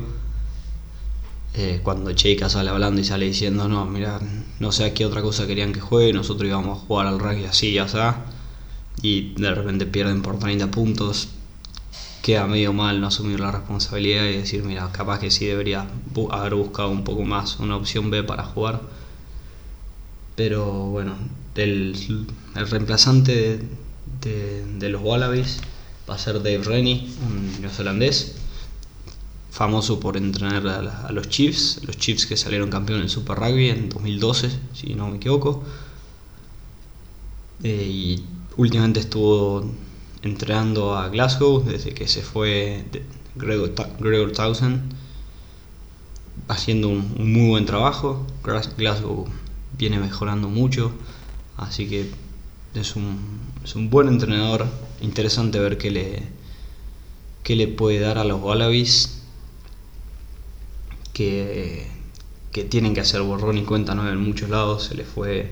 Eh, 1.54 1.80
cuando 1.82 2.12
Cheika 2.12 2.50
sale 2.50 2.70
hablando 2.70 3.02
y 3.02 3.04
sale 3.04 3.26
diciendo, 3.26 3.68
no, 3.68 3.86
mira, 3.86 4.20
no 4.60 4.72
sé 4.72 4.86
a 4.86 4.94
qué 4.94 5.06
otra 5.06 5.22
cosa 5.22 5.48
querían 5.48 5.74
que 5.74 5.80
juegue, 5.80 6.14
nosotros 6.14 6.48
íbamos 6.48 6.78
a 6.78 6.82
jugar 6.82 7.08
al 7.08 7.20
rugby 7.20 7.46
así, 7.46 7.74
ya 7.74 7.86
está, 7.86 8.26
y 9.02 9.34
de 9.34 9.56
repente 9.56 9.88
pierden 9.88 10.22
por 10.22 10.38
30 10.38 10.70
puntos, 10.70 11.30
queda 12.28 12.46
medio 12.46 12.74
mal 12.74 13.00
no 13.00 13.08
asumir 13.08 13.40
la 13.40 13.52
responsabilidad 13.52 14.26
y 14.26 14.34
decir, 14.34 14.62
mira, 14.62 14.92
capaz 14.92 15.20
que 15.20 15.32
sí 15.32 15.46
debería 15.46 15.88
haber 16.30 16.56
buscado 16.56 16.90
un 16.90 17.06
poco 17.06 17.24
más 17.24 17.58
una 17.62 17.78
opción 17.78 18.12
B 18.12 18.22
para 18.22 18.44
jugar. 18.44 18.82
Pero 20.36 20.90
bueno, 20.90 21.16
el, 21.56 21.96
reemplazante 22.54 23.62
de, 24.20 24.90
los 24.90 25.02
Wallabies 25.02 25.60
va 26.10 26.16
a 26.16 26.18
ser 26.18 26.44
Dave 26.44 26.64
Rennie, 26.64 27.10
un 27.26 27.62
neozelandés, 27.62 28.36
famoso 29.50 30.02
por 30.02 30.18
entrenar 30.18 30.68
a, 30.68 31.08
a, 31.08 31.12
los 31.14 31.30
Chiefs, 31.30 31.80
los 31.86 31.96
Chiefs 31.96 32.26
que 32.26 32.36
salieron 32.36 32.70
campeón 32.70 33.04
en 33.04 33.08
Super 33.08 33.38
Rugby 33.38 33.70
en 33.70 33.88
2012, 33.88 34.50
si 34.74 34.96
no 34.96 35.08
me 35.08 35.16
equivoco. 35.16 35.64
Eh, 37.64 37.88
y 37.90 38.24
últimamente 38.58 39.00
estuvo 39.00 39.72
entrenando 40.22 40.96
a 40.96 41.10
Glasgow 41.10 41.64
desde 41.64 41.94
que 41.94 42.08
se 42.08 42.22
fue 42.22 42.86
Gregor, 43.36 43.74
Gregor 44.00 44.32
Townsend, 44.32 44.94
haciendo 46.48 46.90
un, 46.90 47.34
muy 47.34 47.50
buen 47.50 47.66
trabajo. 47.66 48.26
Glasgow 48.78 49.28
viene 49.78 50.00
mejorando 50.00 50.50
mucho, 50.50 50.92
así 51.58 51.88
que 51.88 52.10
es 52.74 52.96
un, 52.96 53.20
es 53.64 53.76
un 53.76 53.90
buen 53.90 54.08
entrenador. 54.08 54.68
Interesante 55.02 55.60
ver 55.60 55.78
qué 55.78 55.92
le, 55.92 56.24
qué 57.44 57.56
le 57.56 57.68
puede 57.68 58.00
dar 58.00 58.18
a 58.18 58.24
los 58.24 58.42
Wallabies 58.42 59.24
que, 61.14 61.88
que 62.52 62.64
tienen 62.64 62.94
que 62.94 63.02
hacer 63.02 63.22
borrón 63.22 63.58
y 63.58 63.64
cuenta 63.64 63.96
nueva 63.96 64.12
en 64.12 64.22
muchos 64.22 64.50
lados. 64.50 64.86
Se 64.86 64.96
les 64.96 65.08
fue 65.08 65.52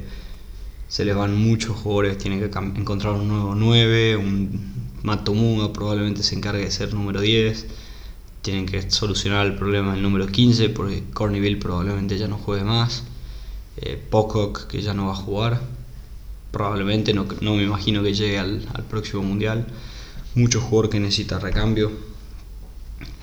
se 0.88 1.06
les 1.06 1.16
van 1.16 1.36
muchos 1.36 1.76
jugadores, 1.78 2.18
tienen 2.18 2.40
que 2.40 2.58
encontrar 2.80 3.14
un 3.14 3.28
nuevo 3.28 3.56
9, 3.56 4.18
un 4.18 4.76
Matomuga 5.04 5.72
probablemente 5.72 6.24
se 6.24 6.36
encargue 6.36 6.64
de 6.64 6.72
ser 6.72 6.94
número 6.94 7.22
10, 7.22 7.68
tienen 8.42 8.66
que 8.66 8.90
solucionar 8.90 9.46
el 9.46 9.56
problema 9.56 9.94
del 9.94 10.02
número 10.02 10.28
15 10.28 10.70
porque 10.70 11.04
Corneville 11.14 11.58
probablemente 11.58 12.18
ya 12.18 12.28
no 12.28 12.38
juegue 12.38 12.64
más, 12.64 13.04
eh, 13.78 14.02
Pocock 14.10 14.68
que 14.68 14.82
ya 14.82 14.94
no 14.94 15.08
va 15.08 15.14
a 15.14 15.16
jugar, 15.16 15.62
probablemente 16.52 17.14
no, 17.14 17.28
no 17.42 17.56
me 17.56 17.64
imagino 17.64 18.02
que 18.02 18.14
llegue 18.14 18.40
al, 18.40 18.68
al 18.74 18.84
próximo 18.84 19.24
mundial, 19.24 19.68
mucho 20.36 20.60
jugador 20.62 20.90
que 20.90 21.00
necesita 21.00 21.40
recambio, 21.40 21.92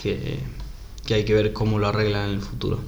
que, 0.00 0.38
que 1.06 1.14
hay 1.14 1.24
que 1.24 1.34
ver 1.34 1.52
cómo 1.52 1.78
lo 1.78 1.88
arreglan 1.88 2.28
en 2.30 2.34
el 2.36 2.42
futuro. 2.42 2.80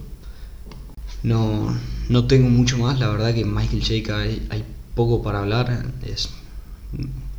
No, 1.25 1.75
no 2.11 2.27
tengo 2.27 2.51
mucho 2.51 2.77
más, 2.77 3.01
la 3.01 3.09
verdad 3.09 3.33
que 3.33 3.47
Michael 3.47 3.81
Jake 3.81 4.13
hay, 4.13 4.65
poco 4.95 5.23
para 5.23 5.39
hablar, 5.39 5.87
es, 6.03 6.29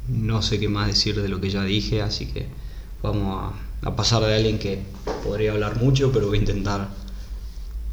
no 0.09 0.41
sé 0.41 0.59
qué 0.59 0.67
más 0.67 0.87
decir 0.87 1.21
de 1.21 1.29
lo 1.29 1.39
que 1.39 1.51
ya 1.51 1.63
dije, 1.63 2.01
así 2.01 2.25
que 2.25 2.47
vamos 3.03 3.53
a, 3.83 3.87
a, 3.87 3.95
pasar 3.95 4.23
de 4.23 4.33
alguien 4.33 4.57
que 4.57 4.79
podría 5.23 5.51
hablar 5.51 5.79
mucho, 5.79 6.11
pero 6.11 6.27
voy 6.27 6.39
a 6.39 6.41
intentar 6.41 6.89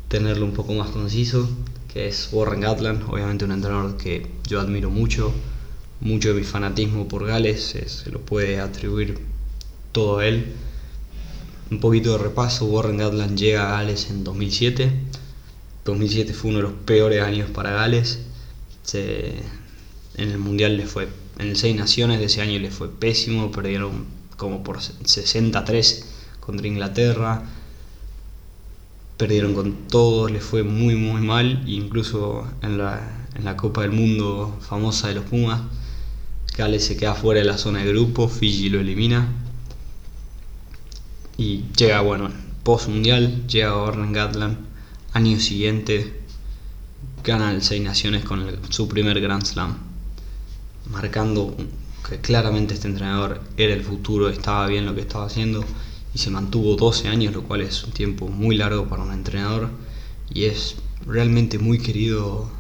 tenerlo 0.09 0.47
un 0.47 0.55
poco 0.55 0.73
más 0.73 0.89
conciso, 0.89 1.47
que 1.93 2.09
es 2.09 2.31
Warren 2.33 2.63
Gatland, 2.63 3.03
obviamente 3.11 3.45
un 3.45 3.53
entrenador 3.53 3.99
que 3.99 4.27
yo 4.49 4.63
admiro 4.63 4.89
mucho, 4.89 5.31
mucho 6.01 6.31
de 6.31 6.41
mi 6.41 6.47
fanatismo 6.47 7.07
por 7.07 7.27
Gales 7.27 7.77
se 7.87 8.11
lo 8.11 8.23
puede 8.23 8.61
atribuir 8.61 9.19
todo 9.93 10.21
a 10.21 10.27
él. 10.27 10.55
Un 11.71 11.81
poquito 11.81 12.13
de 12.13 12.25
repaso, 12.25 12.65
Warren 12.65 12.97
Gatland 12.97 13.39
llega 13.39 13.69
a 13.69 13.83
Gales 13.83 14.09
en 14.09 14.25
2007 14.25 14.91
2007 15.85 16.33
fue 16.33 16.51
uno 16.51 16.59
de 16.59 16.63
los 16.65 16.73
peores 16.73 17.23
años 17.23 17.51
para 17.51 17.73
Gales. 17.73 18.21
En 18.95 20.31
el 20.31 20.39
Mundial 20.39 20.77
le 20.77 20.87
fue, 20.87 21.09
en 21.39 21.49
el 21.49 21.57
Seis 21.57 21.75
Naciones 21.75 22.21
de 22.21 22.27
ese 22.27 22.41
año 22.41 22.59
le 22.59 22.71
fue 22.71 22.89
pésimo, 22.89 23.51
perdieron 23.51 24.07
como 24.37 24.63
por 24.63 24.81
63 24.81 26.05
contra 26.41 26.67
Inglaterra. 26.67 27.43
Perdieron 29.17 29.55
con 29.55 29.89
todos, 29.89 30.31
les 30.31 30.43
fue 30.43 30.63
muy 30.63 30.95
muy 30.95 31.21
mal, 31.21 31.63
incluso 31.67 32.47
en 32.63 32.79
la, 32.79 33.27
en 33.35 33.45
la 33.45 33.57
Copa 33.57 33.83
del 33.83 33.93
Mundo 33.93 34.57
famosa 34.61 35.09
de 35.09 35.15
los 35.15 35.25
Pumas. 35.25 35.63
Gales 36.57 36.85
se 36.85 36.97
queda 36.97 37.15
fuera 37.15 37.41
de 37.41 37.47
la 37.47 37.59
zona 37.59 37.81
de 37.81 37.93
grupo, 37.93 38.29
Fiji 38.29 38.69
lo 38.69 38.81
elimina. 38.81 39.29
Y 41.39 41.65
llega, 41.77 42.01
bueno, 42.03 42.31
post 42.63 42.89
mundial, 42.89 43.47
llega 43.47 43.77
Warren 43.77 44.13
Gatland 44.13 44.72
Año 45.15 45.39
siguiente 45.41 46.11
gana 47.23 47.51
el 47.51 47.61
Seis 47.61 47.83
Naciones 47.83 48.25
con 48.25 48.47
su 48.71 48.89
primer 48.89 49.21
Grand 49.21 49.45
Slam, 49.45 49.77
marcando 50.91 51.55
que 52.09 52.19
claramente 52.19 52.73
este 52.73 52.89
entrenador 52.89 53.43
era 53.59 53.75
el 53.75 53.83
futuro, 53.83 54.31
estaba 54.31 54.67
bien 54.69 54.87
lo 54.87 54.95
que 54.95 55.03
estaba 55.03 55.27
haciendo 55.27 55.63
y 56.15 56.19
se 56.19 56.31
mantuvo 56.31 56.77
12 56.77 57.09
años, 57.09 57.35
lo 57.35 57.43
cual 57.43 57.61
es 57.61 57.85
un 57.85 57.93
tiempo 57.93 58.29
muy 58.29 58.57
largo 58.57 58.89
para 58.89 59.03
un 59.03 59.13
entrenador 59.13 59.69
y 60.33 60.45
es 60.45 60.77
realmente 61.07 61.59
muy 61.59 61.79
querido 61.79 62.51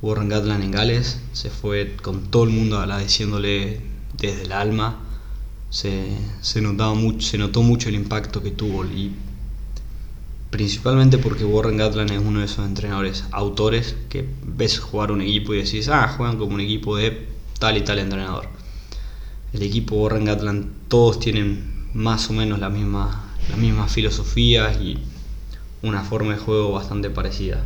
Warren 0.00 0.30
Gatland 0.30 0.64
en 0.64 0.70
Gales, 0.70 1.20
se 1.34 1.50
fue 1.50 1.94
con 2.00 2.30
todo 2.30 2.44
el 2.44 2.50
mundo 2.50 2.78
agradeciéndole 2.78 3.82
desde 4.16 4.44
el 4.44 4.52
alma, 4.52 4.98
se, 5.68 6.08
se, 6.40 6.62
notaba 6.62 6.94
mucho, 6.94 7.20
se 7.20 7.36
notó 7.36 7.62
mucho 7.62 7.90
el 7.90 7.96
impacto 7.96 8.42
que 8.42 8.50
tuvo 8.50 8.86
y 8.86 9.12
Principalmente 10.50 11.18
porque 11.18 11.44
Warren 11.44 11.76
Gatland 11.76 12.10
es 12.10 12.18
uno 12.18 12.40
de 12.40 12.46
esos 12.46 12.66
entrenadores 12.66 13.24
autores 13.30 13.94
que 14.08 14.28
ves 14.44 14.80
jugar 14.80 15.12
un 15.12 15.20
equipo 15.20 15.54
y 15.54 15.62
decís, 15.62 15.88
ah, 15.88 16.12
juegan 16.16 16.38
como 16.38 16.54
un 16.54 16.60
equipo 16.60 16.96
de 16.96 17.28
tal 17.60 17.76
y 17.76 17.82
tal 17.82 18.00
entrenador. 18.00 18.48
El 19.52 19.62
equipo 19.62 19.94
Warren 19.96 20.24
Gatland, 20.24 20.88
todos 20.88 21.20
tienen 21.20 21.88
más 21.94 22.30
o 22.30 22.32
menos 22.32 22.58
la 22.58 22.68
misma, 22.68 23.32
las 23.48 24.80
y 24.80 24.98
una 25.82 26.02
forma 26.02 26.32
de 26.32 26.38
juego 26.38 26.72
bastante 26.72 27.10
parecida. 27.10 27.64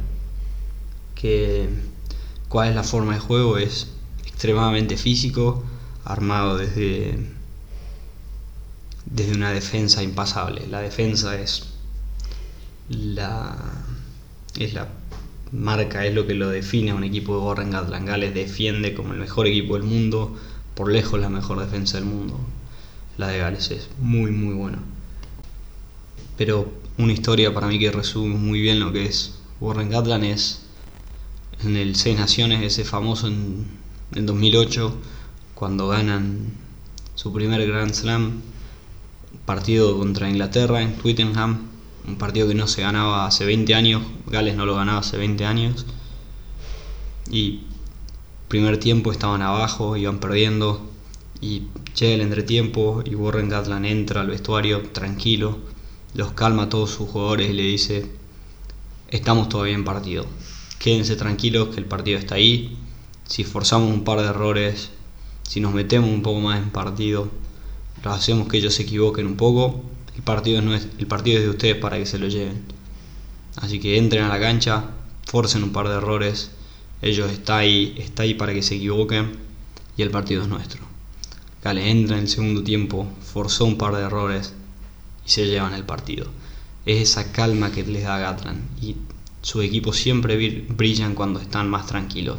¿Cuál 2.49 2.69
es 2.69 2.75
la 2.75 2.83
forma 2.83 3.15
de 3.15 3.21
juego? 3.21 3.57
Es 3.57 3.89
extremadamente 4.27 4.99
físico, 4.99 5.65
armado 6.05 6.59
desde, 6.59 7.19
desde 9.07 9.33
una 9.33 9.51
defensa 9.53 10.03
impasable. 10.03 10.67
La 10.67 10.81
defensa 10.81 11.41
es 11.41 11.74
la, 12.89 13.57
es 14.59 14.75
la 14.75 14.89
marca, 15.53 16.05
es 16.07 16.15
lo 16.15 16.27
que 16.27 16.35
lo 16.35 16.49
define 16.49 16.91
a 16.91 16.95
un 16.95 17.05
equipo 17.05 17.37
de 17.37 17.45
Warren 17.45 17.71
Gatland. 17.71 18.09
Gales 18.09 18.35
defiende 18.35 18.95
como 18.95 19.13
el 19.13 19.21
mejor 19.21 19.47
equipo 19.47 19.75
del 19.75 19.85
mundo, 19.85 20.37
por 20.75 20.91
lejos 20.91 21.21
la 21.21 21.29
mejor 21.29 21.61
defensa 21.61 21.99
del 21.99 22.07
mundo. 22.07 22.39
La 23.17 23.29
de 23.29 23.39
Gales 23.39 23.71
es 23.71 23.89
muy 24.01 24.31
muy 24.31 24.55
buena. 24.55 24.79
Pero 26.37 26.73
una 26.99 27.13
historia 27.13 27.55
para 27.55 27.69
mí 27.69 27.79
que 27.79 27.93
resume 27.93 28.37
muy 28.37 28.61
bien 28.61 28.81
lo 28.81 28.93
que 28.93 29.07
es 29.07 29.39
Warren 29.61 29.91
Gatland 29.91 30.25
es 30.25 30.63
en 31.63 31.77
el 31.77 31.95
Seis 31.95 32.19
Naciones, 32.19 32.63
ese 32.63 32.85
famoso 32.85 33.29
en, 33.29 33.67
en 34.15 34.27
2008, 34.27 34.97
cuando 35.55 35.89
ganan 35.89 36.53
su 37.15 37.33
primer 37.33 37.67
Grand 37.67 37.95
Slam, 37.95 38.43
partido 39.47 39.97
contra 39.97 40.29
Inglaterra 40.29 40.83
en 40.83 40.97
Twickenham, 40.97 41.74
un 42.07 42.17
partido 42.17 42.49
que 42.49 42.55
no 42.55 42.67
se 42.67 42.83
ganaba 42.83 43.27
hace 43.27 43.45
20 43.45 43.75
años, 43.75 44.03
Gales 44.27 44.57
no 44.57 44.67
lo 44.67 44.77
ganaba 44.77 44.99
hace 44.99 45.17
20 45.17 45.45
años, 45.45 45.87
y 47.31 47.63
primer 48.49 48.79
tiempo 48.79 49.11
estaban 49.11 49.43
abajo, 49.43 49.97
iban 49.97 50.21
perdiendo, 50.21 50.91
y 51.41 51.65
llega 51.99 52.15
el 52.15 52.21
entretiempo 52.21 53.03
y 53.05 53.15
Warren 53.15 53.49
Gatland 53.49 53.87
entra 53.87 54.21
al 54.21 54.29
vestuario 54.29 54.83
tranquilo, 54.91 55.59
los 56.15 56.33
calma 56.33 56.65
a 56.65 56.69
todos 56.69 56.91
sus 56.91 57.09
jugadores 57.09 57.51
y 57.51 57.55
le 57.55 57.63
dice, 57.65 58.07
estamos 59.09 59.49
todavía 59.49 59.75
en 59.75 59.85
partido, 59.85 60.27
quédense 60.79 61.17
tranquilos 61.17 61.69
que 61.69 61.81
el 61.81 61.87
partido 61.87 62.19
está 62.19 62.37
ahí, 62.37 62.77
si 63.27 63.45
forzamos 63.45 63.91
un 63.91 64.05
par 64.05 64.21
de 64.21 64.27
errores, 64.27 64.91
si 65.43 65.61
nos 65.61 65.73
metemos 65.73 66.11
un 66.11 66.23
poco 66.23 66.41
más 66.41 66.59
en 66.59 66.71
partido, 66.71 67.29
hacemos 68.05 68.49
que 68.49 68.59
ellos 68.59 68.75
se 68.75 68.83
equivoquen 68.83 69.27
un 69.27 69.37
poco, 69.37 69.83
el 70.17 70.23
partido, 70.23 70.61
es, 70.75 70.89
de 70.97 71.49
ustedes 71.49 71.77
para 71.77 71.99
que 71.99 72.07
se 72.07 72.19
lo 72.19 72.29
lleven. 72.29 72.63
Así 73.57 73.81
que 73.81 73.99
entren 73.99 74.25
a 74.25 74.29
la 74.29 74.41
cancha, 74.41 74.85
forcen 75.27 75.63
un 75.63 75.73
par 75.73 75.89
de 75.89 75.95
errores, 75.95 76.51
ellos 77.03 77.31
está 77.31 77.59
ahí, 77.59 77.95
está 77.99 78.23
ahí 78.23 78.35
para 78.35 78.53
que 78.53 78.63
se 78.63 78.77
equivoquen 78.77 79.33
y 79.97 80.03
el 80.03 80.11
partido 80.11 80.43
es 80.43 80.49
nuestro. 80.49 80.83
Gale 81.63 81.91
entra 81.91 82.17
en 82.17 82.25
el 82.25 82.29
segundo 82.29 82.63
tiempo, 82.63 83.09
forzó 83.23 83.65
un 83.65 83.79
par 83.79 83.95
de 83.95 84.03
errores 84.03 84.53
y 85.27 85.31
se 85.31 85.47
llevan 85.47 85.75
el 85.75 85.85
partido. 85.85 86.27
Es 86.87 87.11
esa 87.11 87.33
calma 87.33 87.73
que 87.73 87.83
les 87.85 88.05
da 88.05 88.19
Gatland 88.19 88.61
y 88.83 88.97
su 89.43 89.63
equipo 89.63 89.93
siempre 89.93 90.37
brillan 90.69 91.15
cuando 91.15 91.41
están 91.41 91.69
más 91.69 91.87
tranquilos. 91.87 92.39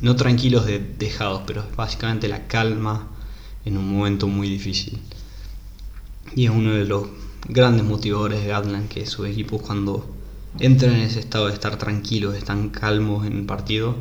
no 0.00 0.16
tranquilos 0.16 0.66
de, 0.66 0.78
dejados, 0.78 1.42
pero 1.46 1.64
básicamente 1.76 2.28
la 2.28 2.46
calma 2.46 3.08
en 3.64 3.78
un 3.78 3.92
momento 3.92 4.26
muy 4.26 4.48
difícil. 4.48 4.98
Y 6.34 6.46
es 6.46 6.50
uno 6.50 6.74
de 6.74 6.84
los 6.84 7.06
grandes 7.48 7.84
motivadores 7.84 8.42
de 8.42 8.48
Gatland 8.48 8.88
que 8.88 9.06
su 9.06 9.24
equipo 9.24 9.58
cuando 9.58 10.06
entran 10.58 10.94
en 10.94 11.00
ese 11.00 11.20
estado 11.20 11.46
de 11.46 11.54
estar 11.54 11.78
tranquilos, 11.78 12.34
están 12.34 12.70
calmos 12.70 13.26
en 13.26 13.38
el 13.38 13.46
partido, 13.46 13.96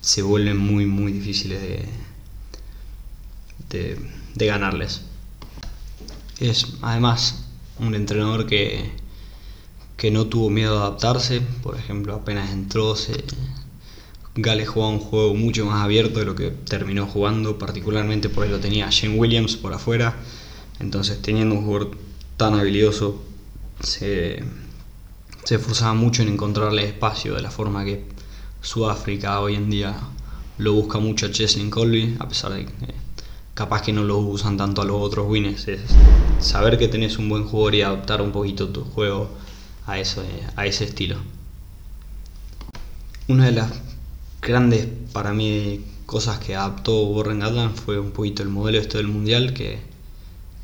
se 0.00 0.22
vuelven 0.22 0.56
muy 0.56 0.86
muy 0.86 1.12
difíciles 1.12 1.60
de, 1.60 1.88
de, 4.34 4.46
ganarles. 4.46 5.02
Es 6.38 6.74
además 6.82 7.44
un 7.78 7.94
entrenador 7.94 8.46
que, 8.46 8.92
que 9.96 10.10
no 10.10 10.26
tuvo 10.26 10.50
miedo 10.50 10.78
a 10.78 10.86
adaptarse, 10.86 11.40
por 11.62 11.76
ejemplo 11.76 12.14
apenas 12.14 12.50
entró, 12.50 12.96
se, 12.96 13.24
Gales 14.38 14.68
jugaba 14.68 14.92
un 14.92 14.98
juego 14.98 15.34
mucho 15.34 15.64
más 15.64 15.82
abierto 15.82 16.18
de 16.18 16.26
lo 16.26 16.34
que 16.34 16.50
terminó 16.50 17.06
jugando, 17.06 17.58
particularmente 17.58 18.28
porque 18.28 18.50
lo 18.50 18.60
tenía 18.60 18.88
Shane 18.90 19.16
Williams 19.16 19.56
por 19.56 19.72
afuera, 19.72 20.14
entonces 20.80 21.20
teniendo 21.22 21.54
un 21.54 21.64
jugador 21.64 21.96
tan 22.36 22.54
habilidoso 22.54 23.22
se 23.80 24.42
se 25.46 25.54
esforzaba 25.54 25.94
mucho 25.94 26.22
en 26.22 26.28
encontrarle 26.28 26.84
espacio 26.84 27.36
de 27.36 27.40
la 27.40 27.52
forma 27.52 27.84
que 27.84 28.04
Sudáfrica 28.62 29.38
hoy 29.38 29.54
en 29.54 29.70
día 29.70 29.96
lo 30.58 30.72
busca 30.72 30.98
mucho 30.98 31.26
a 31.26 31.30
Cheslin 31.30 31.70
Colby, 31.70 32.16
a 32.18 32.26
pesar 32.26 32.52
de 32.52 32.66
que 32.66 32.72
capaz 33.54 33.82
que 33.82 33.92
no 33.92 34.02
lo 34.02 34.18
usan 34.18 34.56
tanto 34.56 34.82
a 34.82 34.84
los 34.84 35.00
otros 35.00 35.28
winners. 35.28 35.68
Es 35.68 35.82
saber 36.40 36.78
que 36.78 36.88
tenés 36.88 37.16
un 37.18 37.28
buen 37.28 37.44
jugador 37.44 37.76
y 37.76 37.82
adaptar 37.82 38.22
un 38.22 38.32
poquito 38.32 38.70
tu 38.70 38.82
juego 38.82 39.30
a, 39.86 40.00
eso, 40.00 40.24
a 40.56 40.66
ese 40.66 40.82
estilo. 40.82 41.16
Una 43.28 43.44
de 43.44 43.52
las 43.52 43.70
grandes 44.42 44.88
para 45.12 45.32
mí 45.32 45.84
cosas 46.06 46.40
que 46.40 46.56
adaptó 46.56 47.04
Warren 47.04 47.38
Gatland 47.38 47.76
fue 47.76 48.00
un 48.00 48.10
poquito 48.10 48.42
el 48.42 48.48
modelo 48.48 48.78
este 48.78 48.98
del 48.98 49.06
mundial, 49.06 49.54
que 49.54 49.78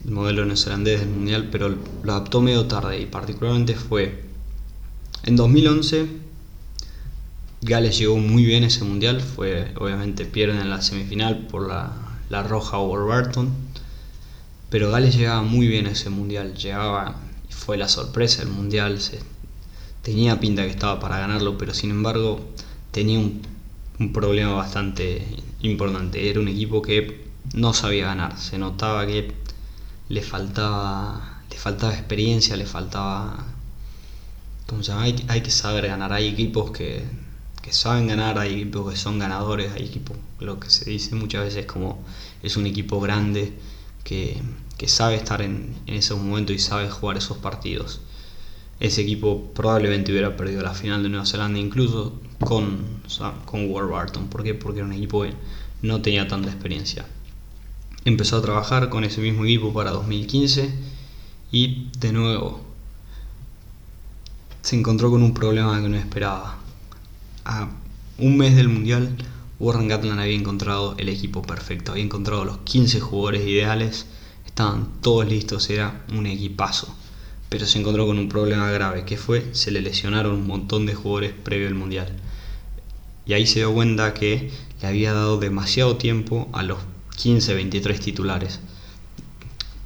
el 0.04 0.10
modelo 0.10 0.44
neozelandés 0.44 1.00
del 1.00 1.10
mundial, 1.10 1.48
pero 1.50 1.76
lo 2.02 2.12
adaptó 2.12 2.40
medio 2.40 2.66
tarde 2.66 3.00
y 3.00 3.06
particularmente 3.06 3.74
fue 3.74 4.24
en 5.24 5.36
2011 5.36 6.06
Gales 7.60 7.96
llegó 7.96 8.16
muy 8.16 8.44
bien 8.44 8.64
ese 8.64 8.82
mundial, 8.82 9.20
fue 9.20 9.72
obviamente 9.78 10.24
pierden 10.24 10.58
en 10.58 10.70
la 10.70 10.82
semifinal 10.82 11.46
por 11.46 11.68
la, 11.68 11.92
la 12.28 12.42
roja 12.42 12.76
Barton 12.78 13.50
pero 14.68 14.90
Gales 14.90 15.14
llegaba 15.16 15.42
muy 15.42 15.68
bien 15.68 15.86
a 15.86 15.90
ese 15.90 16.10
mundial, 16.10 16.54
llegaba 16.54 17.14
y 17.48 17.52
fue 17.52 17.76
la 17.76 17.88
sorpresa 17.88 18.42
del 18.42 18.50
mundial, 18.50 18.98
tenía 20.02 20.40
pinta 20.40 20.62
que 20.62 20.70
estaba 20.70 20.98
para 20.98 21.18
ganarlo, 21.18 21.58
pero 21.58 21.74
sin 21.74 21.90
embargo 21.90 22.40
tenía 22.90 23.18
un, 23.18 23.42
un 24.00 24.12
problema 24.12 24.54
bastante 24.54 25.24
importante, 25.60 26.28
era 26.28 26.40
un 26.40 26.48
equipo 26.48 26.82
que 26.82 27.22
no 27.54 27.74
sabía 27.74 28.06
ganar, 28.06 28.38
se 28.38 28.58
notaba 28.58 29.06
que 29.06 29.30
le 30.08 30.22
faltaba, 30.22 31.42
le 31.50 31.56
faltaba 31.56 31.92
experiencia, 31.94 32.56
le 32.56 32.66
faltaba 32.66 33.44
hay, 34.90 35.24
hay 35.28 35.40
que 35.42 35.50
saber 35.50 35.86
ganar. 35.86 36.12
Hay 36.12 36.28
equipos 36.28 36.70
que, 36.70 37.04
saben 37.70 38.08
ganar, 38.08 38.38
hay 38.38 38.54
equipos 38.54 38.90
que 38.90 38.96
son 38.96 39.18
ganadores, 39.18 39.72
hay 39.72 39.84
equipos, 39.84 40.16
lo 40.40 40.58
que 40.60 40.70
se 40.70 40.90
dice 40.90 41.14
muchas 41.14 41.44
veces 41.44 41.66
como 41.66 42.02
es 42.42 42.56
un 42.56 42.66
equipo 42.66 43.00
grande 43.00 43.52
que, 44.04 44.40
sabe 44.86 45.14
estar 45.14 45.42
en, 45.42 45.76
en 45.86 45.94
esos 45.94 46.18
momentos 46.18 46.56
y 46.56 46.58
sabe 46.58 46.90
jugar 46.90 47.16
esos 47.16 47.38
partidos. 47.38 48.00
Ese 48.80 49.02
equipo 49.02 49.52
probablemente 49.54 50.10
hubiera 50.10 50.36
perdido 50.36 50.60
la 50.62 50.74
final 50.74 51.04
de 51.04 51.08
Nueva 51.08 51.24
Zelanda 51.24 51.60
incluso 51.60 52.20
con, 52.40 53.00
con 53.44 53.70
Warburton. 53.70 54.26
¿Por 54.28 54.42
qué? 54.42 54.54
Porque 54.54 54.80
era 54.80 54.86
un 54.88 54.92
equipo 54.92 55.22
que 55.22 55.34
no 55.82 56.02
tenía 56.02 56.26
tanta 56.26 56.50
experiencia. 56.50 57.06
Empezó 58.04 58.36
a 58.36 58.42
trabajar 58.42 58.88
con 58.88 59.04
ese 59.04 59.20
mismo 59.20 59.44
equipo 59.44 59.72
para 59.72 59.92
2015 59.92 60.72
y 61.52 61.88
de 61.98 62.12
nuevo 62.12 62.72
se 64.62 64.76
encontró 64.76 65.10
con 65.10 65.22
un 65.22 65.34
problema 65.34 65.80
que 65.80 65.88
no 65.88 65.96
esperaba. 65.96 66.56
A 67.44 67.68
un 68.18 68.36
mes 68.36 68.56
del 68.56 68.68
Mundial, 68.68 69.16
Warren 69.58 69.88
Gatland 69.88 70.20
había 70.20 70.36
encontrado 70.36 70.94
el 70.98 71.08
equipo 71.08 71.42
perfecto, 71.42 71.92
había 71.92 72.04
encontrado 72.04 72.44
los 72.44 72.58
15 72.58 73.00
jugadores 73.00 73.46
ideales, 73.46 74.06
estaban 74.46 74.88
todos 75.00 75.26
listos, 75.28 75.68
era 75.70 76.04
un 76.12 76.26
equipazo. 76.26 76.94
Pero 77.48 77.66
se 77.66 77.78
encontró 77.78 78.06
con 78.06 78.18
un 78.18 78.28
problema 78.28 78.70
grave, 78.70 79.04
que 79.04 79.16
fue, 79.16 79.50
se 79.52 79.70
le 79.72 79.80
lesionaron 79.80 80.34
un 80.34 80.46
montón 80.46 80.86
de 80.86 80.94
jugadores 80.94 81.32
previo 81.32 81.68
al 81.68 81.74
Mundial. 81.74 82.16
Y 83.26 83.34
ahí 83.34 83.46
se 83.46 83.60
dio 83.60 83.72
cuenta 83.74 84.14
que 84.14 84.50
le 84.80 84.88
había 84.88 85.12
dado 85.12 85.38
demasiado 85.38 85.96
tiempo 85.96 86.48
a 86.52 86.62
los 86.62 86.78
15, 87.16 87.54
23 87.54 88.00
titulares 88.00 88.60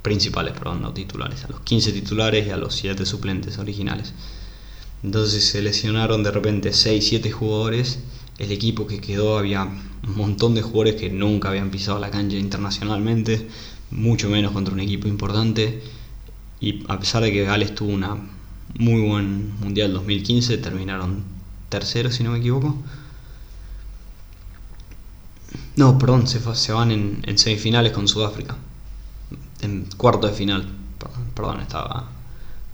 principales, 0.07 0.53
perdón, 0.53 0.83
no 0.83 0.93
titulares, 0.93 1.45
a 1.45 1.49
los 1.49 1.63
15 1.63 1.91
titulares 1.91 2.47
y 2.47 2.51
a 2.51 2.57
los 2.57 2.77
7 2.77 3.05
suplentes 3.05 3.59
originales. 3.59 4.13
Entonces 5.03 5.45
se 5.49 5.63
lesionaron 5.63 6.23
de 6.23 6.31
repente 6.31 6.73
6, 6.73 7.05
7 7.09 7.33
jugadores. 7.33 7.99
El 8.39 8.53
equipo 8.53 8.87
que 8.87 9.01
quedó 9.01 9.37
había 9.37 9.65
un 9.65 10.17
montón 10.17 10.55
de 10.55 10.63
jugadores 10.63 10.95
que 10.95 11.11
nunca 11.11 11.49
habían 11.49 11.71
pisado 11.71 11.99
la 11.99 12.11
cancha 12.11 12.37
internacionalmente, 12.37 13.49
mucho 13.91 14.29
menos 14.29 14.53
contra 14.53 14.75
un 14.75 14.81
equipo 14.81 15.09
importante. 15.09 15.83
Y 16.61 16.85
a 16.87 17.01
pesar 17.01 17.25
de 17.25 17.33
que 17.33 17.43
Gales 17.43 17.75
tuvo 17.75 17.91
una 17.91 18.17
muy 18.79 19.01
buen 19.01 19.59
Mundial 19.59 19.93
2015, 19.93 20.59
terminaron 20.59 21.25
tercero 21.69 22.13
si 22.13 22.23
no 22.23 22.31
me 22.31 22.39
equivoco. 22.39 22.77
No, 25.77 25.99
perdón, 25.99 26.27
se, 26.27 26.41
se 26.55 26.73
van 26.73 26.91
en, 26.91 27.23
en, 27.27 27.39
semifinales 27.39 27.93
con 27.93 28.09
Sudáfrica. 28.09 28.57
En 29.61 29.87
cuarto 29.97 30.27
de 30.27 30.33
final. 30.33 30.67
perdón 31.35 31.61
estaba 31.61 32.11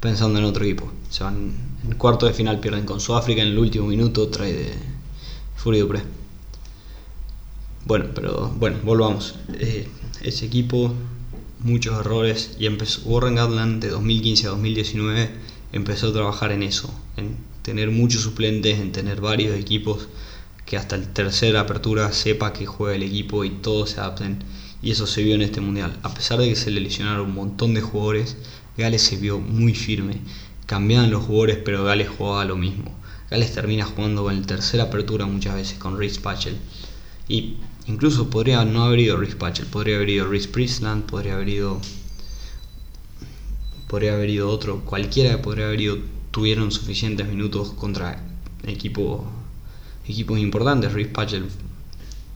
pensando 0.00 0.38
en 0.38 0.44
otro 0.44 0.64
equipo. 0.64 0.90
Se 1.10 1.24
van 1.24 1.52
en 1.84 1.94
cuarto 1.96 2.26
de 2.26 2.32
final, 2.32 2.60
pierden 2.60 2.86
con 2.86 3.00
Sudáfrica 3.00 3.42
en 3.42 3.48
el 3.48 3.58
último 3.58 3.86
minuto, 3.86 4.28
trae 4.28 4.52
de 4.52 4.72
Fury 5.56 5.80
Dupré. 5.80 6.02
Bueno, 7.84 8.06
pero 8.14 8.48
bueno, 8.56 8.78
volvamos. 8.84 9.34
Eh, 9.54 9.88
ese 10.22 10.46
equipo 10.46 10.94
muchos 11.60 11.98
errores 11.98 12.56
y 12.58 12.66
empezó, 12.66 13.02
Warren 13.02 13.36
Gatland 13.36 13.82
de 13.82 13.90
2015 13.90 14.46
a 14.46 14.50
2019 14.50 15.30
empezó 15.72 16.08
a 16.08 16.12
trabajar 16.12 16.52
en 16.52 16.62
eso, 16.62 16.92
en 17.16 17.36
tener 17.62 17.90
muchos 17.90 18.22
suplentes, 18.22 18.78
en 18.78 18.92
tener 18.92 19.20
varios 19.20 19.56
equipos 19.56 20.08
que 20.72 20.78
hasta 20.78 20.96
el 20.96 21.06
tercera 21.08 21.60
apertura 21.60 22.10
sepa 22.12 22.54
que 22.54 22.64
juega 22.64 22.96
el 22.96 23.02
equipo 23.02 23.44
y 23.44 23.50
todos 23.50 23.90
se 23.90 24.00
adapten. 24.00 24.38
Y 24.80 24.92
eso 24.92 25.06
se 25.06 25.22
vio 25.22 25.34
en 25.34 25.42
este 25.42 25.60
mundial. 25.60 25.98
A 26.02 26.14
pesar 26.14 26.38
de 26.38 26.48
que 26.48 26.56
se 26.56 26.70
le 26.70 26.80
lesionaron 26.80 27.26
un 27.26 27.34
montón 27.34 27.74
de 27.74 27.82
jugadores, 27.82 28.38
Gales 28.78 29.02
se 29.02 29.18
vio 29.18 29.38
muy 29.38 29.74
firme. 29.74 30.22
Cambiaban 30.64 31.10
los 31.10 31.24
jugadores, 31.24 31.58
pero 31.62 31.84
Gales 31.84 32.08
jugaba 32.08 32.46
lo 32.46 32.56
mismo. 32.56 32.90
Gales 33.30 33.52
termina 33.52 33.84
jugando 33.84 34.22
con 34.22 34.34
el 34.34 34.46
tercera 34.46 34.84
apertura 34.84 35.26
muchas 35.26 35.56
veces 35.56 35.78
con 35.78 35.98
Rhys 35.98 36.18
Patchell. 36.18 36.56
Y 37.28 37.58
incluso 37.86 38.30
podría 38.30 38.64
no 38.64 38.84
haber 38.84 39.00
ido 39.00 39.18
Rhys 39.18 39.34
Patchell, 39.34 39.66
podría 39.66 39.96
haber 39.96 40.08
ido 40.08 40.26
Rhys 40.26 40.46
Priestland, 40.46 41.04
podría 41.04 41.34
haber 41.34 41.50
ido. 41.50 41.82
Podría 43.88 44.14
haber 44.14 44.30
ido 44.30 44.48
otro, 44.48 44.80
cualquiera 44.86 45.42
podría 45.42 45.66
haber 45.66 45.82
ido, 45.82 45.98
tuvieron 46.30 46.72
suficientes 46.72 47.28
minutos 47.28 47.72
contra 47.72 48.24
equipos 48.64 49.20
equipos 50.06 50.38
importantes. 50.38 50.92
Rhys 50.92 51.08
Patchell, 51.08 51.48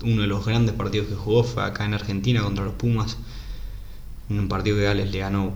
uno 0.05 0.22
de 0.22 0.29
los 0.29 0.44
grandes 0.44 0.74
partidos 0.74 1.09
que 1.09 1.14
jugó 1.14 1.44
fue 1.44 1.64
acá 1.64 1.85
en 1.85 1.94
Argentina 1.94 2.42
contra 2.42 2.64
los 2.64 2.74
Pumas. 2.74 3.16
Un 4.29 4.48
partido 4.48 4.76
que 4.76 4.85
Gales 4.85 5.11
le 5.11 5.18
ganó 5.18 5.52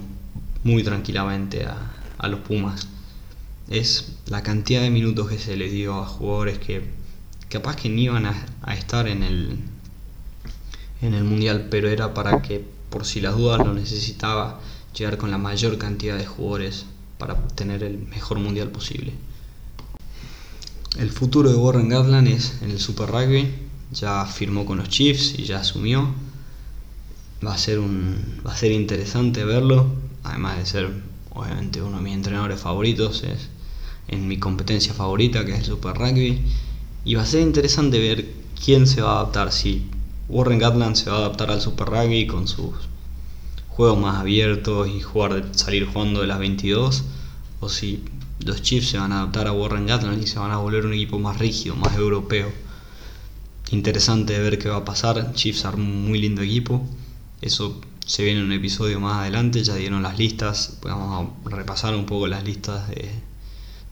muy 0.64 0.82
tranquilamente 0.82 1.66
a, 1.66 2.28
los 2.28 2.40
Pumas. 2.40 2.88
Es 3.68 4.16
la 4.26 4.42
cantidad 4.42 4.82
de 4.82 4.90
minutos 4.90 5.28
que 5.28 5.38
se 5.38 5.56
le 5.56 5.70
dio 5.70 5.94
a 6.00 6.06
jugadores 6.06 6.58
que 6.58 6.84
capaz 7.48 7.76
que 7.76 7.88
ni 7.88 8.04
iban 8.04 8.26
a, 8.26 8.46
a 8.62 8.74
estar 8.74 9.08
en 9.08 9.22
el, 9.22 9.58
en 11.00 11.14
el 11.14 11.24
Mundial, 11.24 11.68
pero 11.70 11.88
era 11.88 12.12
para 12.14 12.42
que 12.42 12.64
por 12.90 13.06
si 13.06 13.20
las 13.20 13.36
dudas 13.36 13.58
lo 13.58 13.72
necesitaba 13.72 14.60
llegar 14.96 15.16
con 15.16 15.30
la 15.30 15.38
mayor 15.38 15.78
cantidad 15.78 16.18
de 16.18 16.26
jugadores 16.26 16.84
para 17.18 17.36
tener 17.48 17.82
el 17.82 17.98
mejor 17.98 18.38
Mundial 18.38 18.68
posible. 18.68 19.12
El 20.98 21.10
futuro 21.10 21.48
de 21.48 21.56
Warren 21.56 21.88
Gatland 21.88 22.28
es 22.28 22.58
en 22.62 22.70
el 22.70 22.80
Super 22.80 23.10
Rugby. 23.10 23.48
Ya 23.92 24.26
firmó 24.26 24.66
con 24.66 24.78
los 24.78 24.88
Chiefs 24.88 25.38
y 25.38 25.44
ya 25.44 25.60
asumió. 25.60 26.12
Va 27.46 27.54
a 27.54 27.58
ser 27.58 27.78
un 27.78 28.40
va 28.44 28.52
a 28.52 28.56
ser 28.56 28.72
interesante 28.72 29.44
verlo, 29.44 29.86
además 30.24 30.58
de 30.58 30.66
ser 30.66 30.90
obviamente 31.30 31.80
uno 31.80 31.98
de 31.98 32.02
mis 32.02 32.14
entrenadores 32.14 32.60
favoritos 32.60 33.22
es 33.22 33.48
en 34.08 34.26
mi 34.26 34.38
competencia 34.38 34.92
favorita 34.92 35.44
que 35.46 35.52
es 35.52 35.60
el 35.60 35.64
Super 35.64 35.96
Rugby 35.96 36.42
y 37.04 37.14
va 37.14 37.22
a 37.22 37.26
ser 37.26 37.42
interesante 37.42 37.98
ver 37.98 38.26
quién 38.62 38.86
se 38.86 39.00
va 39.00 39.12
a 39.12 39.20
adaptar 39.20 39.52
si 39.52 39.86
Warren 40.28 40.58
Gatland 40.58 40.96
se 40.96 41.08
va 41.08 41.16
a 41.16 41.20
adaptar 41.20 41.50
al 41.50 41.60
Super 41.60 41.88
Rugby 41.88 42.26
con 42.26 42.48
sus 42.48 42.74
juegos 43.68 43.98
más 43.98 44.16
abiertos 44.16 44.88
y 44.88 45.00
jugar 45.00 45.50
salir 45.52 45.86
jugando 45.86 46.20
de 46.20 46.26
las 46.26 46.40
22 46.40 47.04
o 47.60 47.68
si 47.68 48.02
los 48.44 48.62
Chiefs 48.62 48.90
se 48.90 48.98
van 48.98 49.12
a 49.12 49.20
adaptar 49.20 49.46
a 49.46 49.52
Warren 49.52 49.86
Gatland 49.86 50.22
y 50.22 50.26
se 50.26 50.38
van 50.38 50.50
a 50.50 50.58
volver 50.58 50.86
un 50.86 50.94
equipo 50.94 51.18
más 51.18 51.38
rígido, 51.38 51.76
más 51.76 51.94
europeo. 51.96 52.50
Interesante 53.70 54.32
de 54.32 54.40
ver 54.40 54.58
qué 54.58 54.68
va 54.68 54.78
a 54.78 54.84
pasar. 54.84 55.32
Chiefs 55.34 55.64
armó 55.64 55.84
un 55.84 56.06
muy 56.06 56.18
lindo 56.18 56.42
equipo. 56.42 56.86
Eso 57.40 57.80
se 58.04 58.24
viene 58.24 58.40
en 58.40 58.46
un 58.46 58.52
episodio 58.52 58.98
más 58.98 59.18
adelante. 59.20 59.62
Ya 59.62 59.76
dieron 59.76 60.02
las 60.02 60.18
listas. 60.18 60.78
Vamos 60.82 61.28
a 61.44 61.48
repasar 61.50 61.94
un 61.94 62.06
poco 62.06 62.26
las 62.26 62.42
listas 62.44 62.88
de, 62.88 63.10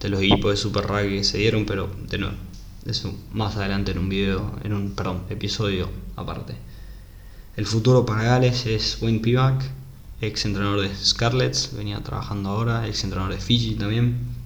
de 0.00 0.08
los 0.08 0.20
equipos 0.20 0.50
de 0.50 0.56
Super 0.56 0.86
Rugby 0.86 1.18
que 1.18 1.24
se 1.24 1.38
dieron, 1.38 1.66
pero 1.66 1.90
de 2.08 2.18
nuevo, 2.18 2.34
eso 2.86 3.14
más 3.32 3.56
adelante 3.56 3.92
en 3.92 3.98
un 3.98 4.08
video, 4.08 4.58
en 4.64 4.72
un 4.72 4.92
perdón, 4.92 5.22
episodio 5.30 5.90
aparte. 6.16 6.54
El 7.56 7.66
futuro 7.66 8.06
para 8.06 8.22
Gales 8.22 8.66
es 8.66 8.98
Wayne 9.02 9.18
Pivac, 9.20 9.62
ex 10.20 10.44
entrenador 10.44 10.80
de 10.80 10.94
Scarlets, 10.94 11.70
venía 11.76 12.02
trabajando 12.02 12.50
ahora, 12.50 12.86
ex 12.86 13.04
entrenador 13.04 13.34
de 13.34 13.40
Fiji 13.40 13.74
también 13.74 14.37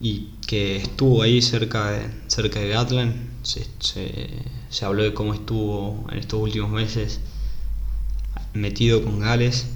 y 0.00 0.30
que 0.46 0.76
estuvo 0.76 1.22
ahí 1.22 1.42
cerca 1.42 1.90
de, 1.90 2.10
cerca 2.26 2.58
de 2.58 2.68
Gatland. 2.68 3.28
Se, 3.42 3.66
se, 4.70 4.84
habló 4.84 5.02
de 5.02 5.14
cómo 5.14 5.34
estuvo 5.34 6.06
en 6.10 6.18
estos 6.18 6.40
últimos 6.40 6.70
meses 6.70 7.20
metido 8.54 9.02
con 9.04 9.20
Gales 9.20 9.66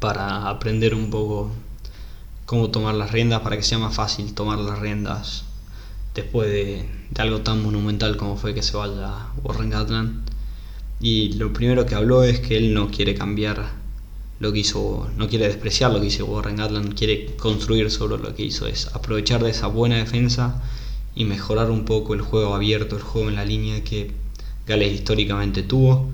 para 0.00 0.48
aprender 0.48 0.94
un 0.94 1.10
poco 1.10 1.50
cómo 2.46 2.70
tomar 2.70 2.94
las 2.94 3.12
riendas 3.12 3.40
para 3.40 3.56
que 3.56 3.62
sea 3.62 3.78
más 3.78 3.94
fácil 3.94 4.34
tomar 4.34 4.58
las 4.58 4.78
riendas 4.78 5.44
después 6.14 6.50
de, 6.50 6.88
de 7.10 7.22
algo 7.22 7.40
tan 7.40 7.62
monumental 7.62 8.16
como 8.16 8.36
fue 8.36 8.54
que 8.54 8.62
se 8.62 8.76
vaya 8.76 9.28
Warren 9.42 9.70
Gatland. 9.70 10.28
Y 11.00 11.34
lo 11.34 11.52
primero 11.52 11.86
que 11.86 11.94
habló 11.94 12.24
es 12.24 12.40
que 12.40 12.56
él 12.56 12.74
no 12.74 12.90
quiere 12.90 13.14
cambiar 13.14 13.83
lo 14.44 14.52
que 14.52 14.60
hizo, 14.60 15.10
no 15.16 15.28
quiere 15.28 15.48
despreciar 15.48 15.90
lo 15.90 16.00
que 16.00 16.06
hizo 16.06 16.26
Warren 16.26 16.56
Gatland, 16.56 16.94
quiere 16.94 17.34
construir 17.36 17.90
sobre 17.90 18.22
lo 18.22 18.34
que 18.34 18.44
hizo, 18.44 18.66
es 18.66 18.88
aprovechar 18.94 19.42
de 19.42 19.50
esa 19.50 19.66
buena 19.66 19.96
defensa 19.96 20.62
y 21.14 21.24
mejorar 21.24 21.70
un 21.70 21.84
poco 21.84 22.14
el 22.14 22.20
juego 22.20 22.54
abierto, 22.54 22.96
el 22.96 23.02
juego 23.02 23.30
en 23.30 23.36
la 23.36 23.44
línea 23.44 23.82
que 23.82 24.12
Gales 24.66 24.92
históricamente 24.92 25.62
tuvo, 25.62 26.10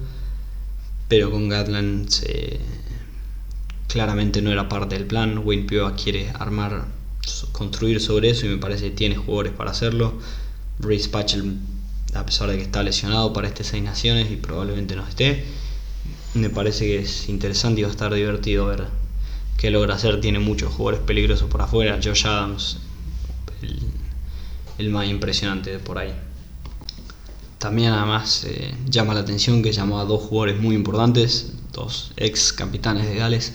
pero 1.09 1.31
con 1.31 1.49
Gatland 1.49 2.09
claramente 3.89 4.41
no 4.41 4.53
era 4.53 4.69
parte 4.69 4.95
del 4.97 5.07
plan, 5.07 5.43
Wayne 5.45 5.65
Pioa 5.65 5.97
quiere 5.97 6.31
armar, 6.31 6.87
construir 7.51 8.01
sobre 8.01 8.31
eso 8.31 8.47
y 8.47 8.51
me 8.51 8.59
parece 8.59 8.91
que 8.91 8.97
tiene 8.97 9.17
jugadores 9.17 9.53
para 9.53 9.73
hacerlo, 9.73 10.15
Reese 10.79 11.09
Patchell 11.09 11.59
a 12.15 12.27
pesar 12.27 12.49
de 12.51 12.57
que 12.57 12.63
está 12.63 12.83
lesionado 12.83 13.33
para 13.33 13.49
este 13.49 13.65
Seis 13.65 13.83
Naciones 13.83 14.31
y 14.31 14.37
probablemente 14.37 14.97
no 14.97 15.07
esté, 15.07 15.45
me 16.35 16.49
parece 16.49 16.87
que 16.87 16.99
es 17.01 17.29
interesante 17.29 17.81
y 17.81 17.83
va 17.83 17.89
a 17.89 17.93
estar 17.93 18.15
divertido 18.15 18.67
ver 18.67 18.87
qué 19.57 19.71
logra 19.71 19.95
hacer. 19.95 20.21
Tiene 20.21 20.39
muchos 20.39 20.73
jugadores 20.73 21.05
peligrosos 21.07 21.51
por 21.51 21.63
afuera. 21.63 21.99
Josh 22.03 22.27
Adams, 22.27 22.79
el, 24.79 24.91
más 24.91 25.09
impresionante 25.09 25.71
de 25.71 25.79
por 25.79 25.99
ahí. 25.99 26.13
También 27.59 27.93
además 27.93 28.45
eh, 28.49 28.75
llama 28.89 29.13
la 29.13 29.21
atención 29.21 29.63
que 29.63 29.73
llamó 29.73 30.01
a 30.01 30.05
dos 30.05 30.23
jugadores 30.23 30.61
muy 30.61 30.75
importantes, 30.75 31.53
dos 31.73 32.13
ex 32.17 32.55
capitanes 32.55 33.07
de 33.07 33.17
Gales, 33.17 33.53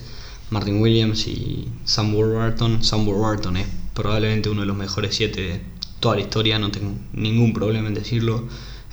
Martin 0.52 0.80
Williams 0.80 1.28
y 1.28 1.70
Sam 1.86 2.14
Warburton. 2.14 2.84
Sam 2.84 3.08
Warburton 3.08 3.58
es 3.58 3.68
probablemente 3.96 4.50
uno 4.50 4.62
de 4.62 4.68
los 4.68 4.78
mejores 4.78 5.16
siete 5.16 5.42
de 5.42 5.62
toda 6.00 6.16
la 6.16 6.22
historia, 6.22 6.60
no 6.60 6.70
tengo 6.70 6.94
ningún 7.14 7.54
problema 7.54 7.88
en 7.88 7.96
decirlo. 7.96 8.44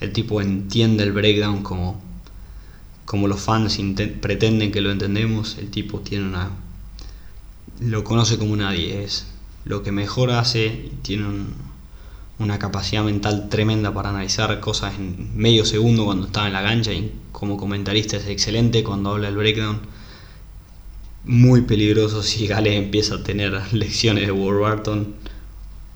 El 0.01 0.12
tipo 0.12 0.40
entiende 0.40 1.05
el 1.05 1.12
breakdown 1.12 1.62
como 1.62 2.01
como 3.05 3.29
los 3.29 3.41
fans 3.41 3.79
pretenden 4.21 4.73
que 4.73 4.81
lo 4.81 4.91
entendemos, 4.91 5.59
el 5.59 5.71
tipo 5.71 6.01
tiene 6.01 6.27
una 6.27 6.51
lo 7.81 8.05
conoce 8.05 8.38
como 8.38 8.57
nadie, 8.57 9.03
es 9.03 9.27
lo 9.65 9.83
que 9.83 9.93
mejor 9.93 10.31
hace, 10.31 10.91
tiene 11.03 11.27
una 12.38 12.59
capacidad 12.59 13.05
mental 13.05 13.49
tremenda 13.49 13.93
para 13.93 14.11
analizar 14.11 14.59
cosas 14.61 14.95
en 14.99 15.37
medio 15.37 15.65
segundo 15.65 16.05
cuando 16.05 16.27
está 16.27 16.47
en 16.47 16.53
la 16.53 16.62
cancha 16.62 16.93
y 16.93 17.12
como 17.33 17.57
comentarista 17.57 18.17
es 18.17 18.27
excelente 18.27 18.85
cuando 18.85 19.11
habla 19.11 19.29
el 19.29 19.37
breakdown. 19.37 19.81
Muy 21.25 21.62
peligroso 21.62 22.23
si 22.23 22.47
Gales 22.49 22.75
empieza 22.75 23.17
a 23.17 23.23
tener 23.23 23.61
lecciones 23.73 24.27
de 24.27 24.33
Warburton 24.33 25.15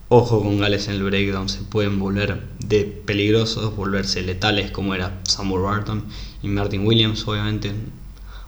Ojo 0.09 0.40
con 0.40 0.59
Gales 0.59 0.87
en 0.87 0.95
el 0.95 1.03
breakdown, 1.03 1.49
se 1.49 1.62
pueden 1.62 1.99
volver 1.99 2.40
de 2.61 2.85
peligrosos, 2.85 3.75
volverse 3.75 4.23
letales 4.23 4.71
como 4.71 4.95
era 4.95 5.21
Samuel 5.25 5.64
Barton 5.64 6.05
y 6.45 6.49
Martin 6.49 6.87
Williams, 6.87 7.27
obviamente 7.27 7.73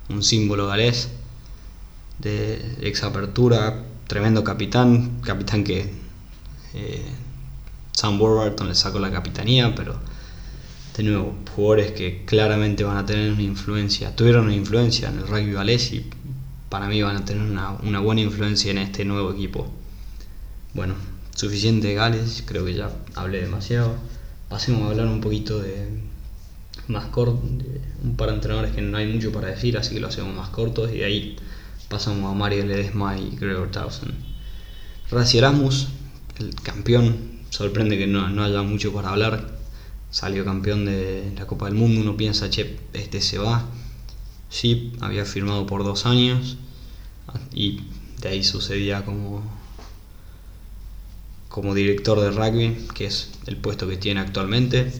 un 0.08 0.22
símbolo 0.22 0.68
galés 0.68 1.08
de 2.20 2.76
ex 2.80 3.02
apertura, 3.02 3.82
tremendo 4.06 4.44
capitán, 4.44 5.20
capitán 5.20 5.64
que 5.64 5.92
eh, 6.74 7.02
Sam 7.90 8.20
Warburton 8.20 8.68
le 8.68 8.76
sacó 8.76 9.00
la 9.00 9.10
capitanía, 9.10 9.74
pero 9.74 9.96
de 10.96 11.02
nuevo, 11.02 11.34
jugadores 11.56 11.90
que 11.90 12.24
claramente 12.24 12.84
van 12.84 12.98
a 12.98 13.04
tener 13.04 13.32
una 13.32 13.42
influencia, 13.42 14.14
tuvieron 14.14 14.44
una 14.44 14.54
influencia 14.54 15.08
en 15.08 15.18
el 15.18 15.26
rugby 15.26 15.52
galés 15.54 15.92
y 15.92 16.08
para 16.68 16.86
mí 16.86 17.02
van 17.02 17.16
a 17.16 17.24
tener 17.24 17.42
una, 17.42 17.72
una 17.82 17.98
buena 17.98 18.20
influencia 18.20 18.70
en 18.70 18.78
este 18.78 19.04
nuevo 19.04 19.32
equipo. 19.32 19.66
Bueno, 20.72 20.94
suficiente 21.38 21.94
Gales, 21.94 22.42
creo 22.44 22.64
que 22.64 22.74
ya 22.74 22.90
hablé 23.14 23.40
demasiado. 23.40 23.94
Pasemos 24.48 24.82
a 24.82 24.86
hablar 24.86 25.06
un 25.06 25.20
poquito 25.20 25.60
de 25.60 25.86
más 26.88 27.06
corto, 27.06 27.40
un 28.02 28.16
par 28.16 28.30
de 28.30 28.34
entrenadores 28.34 28.74
que 28.74 28.82
no 28.82 28.96
hay 28.96 29.06
mucho 29.06 29.30
para 29.30 29.46
decir, 29.46 29.78
así 29.78 29.94
que 29.94 30.00
lo 30.00 30.08
hacemos 30.08 30.34
más 30.34 30.48
cortos 30.48 30.90
y 30.92 30.98
de 30.98 31.04
ahí 31.04 31.36
pasamos 31.88 32.28
a 32.28 32.34
Mario 32.34 32.66
Ledesma 32.66 33.16
y 33.16 33.36
Gregor 33.36 33.70
Towson. 33.70 34.14
Razi 35.12 35.38
Erasmus, 35.38 35.86
el 36.40 36.56
campeón, 36.56 37.42
sorprende 37.50 37.96
que 37.96 38.08
no, 38.08 38.28
no, 38.30 38.42
haya 38.42 38.62
mucho 38.62 38.92
para 38.92 39.10
hablar. 39.10 39.58
Salió 40.10 40.44
campeón 40.44 40.86
de 40.86 41.34
la 41.38 41.46
Copa 41.46 41.66
del 41.66 41.74
Mundo, 41.74 42.00
uno 42.00 42.16
piensa, 42.16 42.50
che, 42.50 42.80
este 42.94 43.20
se 43.20 43.38
va. 43.38 43.64
Sí, 44.50 44.92
había 45.00 45.24
firmado 45.24 45.66
por 45.66 45.84
dos 45.84 46.04
años 46.04 46.56
y 47.52 47.82
de 48.20 48.28
ahí 48.28 48.42
sucedía 48.42 49.04
como 49.04 49.57
como 51.48 51.74
director 51.74 52.20
de 52.20 52.30
rugby, 52.30 52.86
que 52.94 53.06
es 53.06 53.30
el 53.46 53.56
puesto 53.56 53.88
que 53.88 53.96
tiene 53.96 54.20
actualmente, 54.20 54.92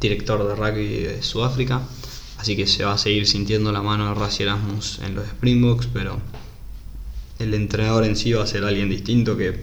director 0.00 0.46
de 0.46 0.54
rugby 0.54 0.88
de 1.04 1.22
Sudáfrica. 1.22 1.82
Así 2.38 2.56
que 2.56 2.66
se 2.66 2.84
va 2.84 2.94
a 2.94 2.98
seguir 2.98 3.26
sintiendo 3.26 3.70
la 3.70 3.82
mano 3.82 4.08
de 4.08 4.14
Rassi 4.14 4.42
Erasmus 4.42 4.98
en 4.98 5.14
los 5.14 5.24
Springboks, 5.26 5.86
pero 5.86 6.20
el 7.38 7.54
entrenador 7.54 8.04
en 8.04 8.16
sí 8.16 8.32
va 8.32 8.42
a 8.42 8.46
ser 8.46 8.64
alguien 8.64 8.90
distinto 8.90 9.36
que 9.36 9.62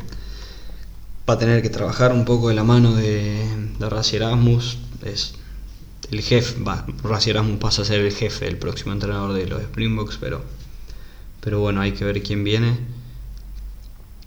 va 1.29 1.33
a 1.33 1.37
tener 1.37 1.61
que 1.61 1.69
trabajar 1.69 2.13
un 2.13 2.23
poco 2.25 2.49
de 2.49 2.55
la 2.55 2.63
mano 2.63 2.95
de, 2.95 3.45
de 3.77 4.15
Erasmus. 4.15 4.77
Es 5.03 5.33
el 6.09 6.21
jefe, 6.21 6.63
va, 6.63 6.85
Erasmus 7.25 7.59
pasa 7.59 7.81
a 7.81 7.85
ser 7.85 7.99
el 7.99 8.13
jefe, 8.13 8.47
el 8.47 8.57
próximo 8.57 8.93
entrenador 8.93 9.33
de 9.33 9.45
los 9.45 9.61
Springboks, 9.61 10.17
pero, 10.19 10.41
pero 11.41 11.59
bueno, 11.59 11.81
hay 11.81 11.91
que 11.91 12.05
ver 12.05 12.23
quién 12.23 12.43
viene. 12.43 12.77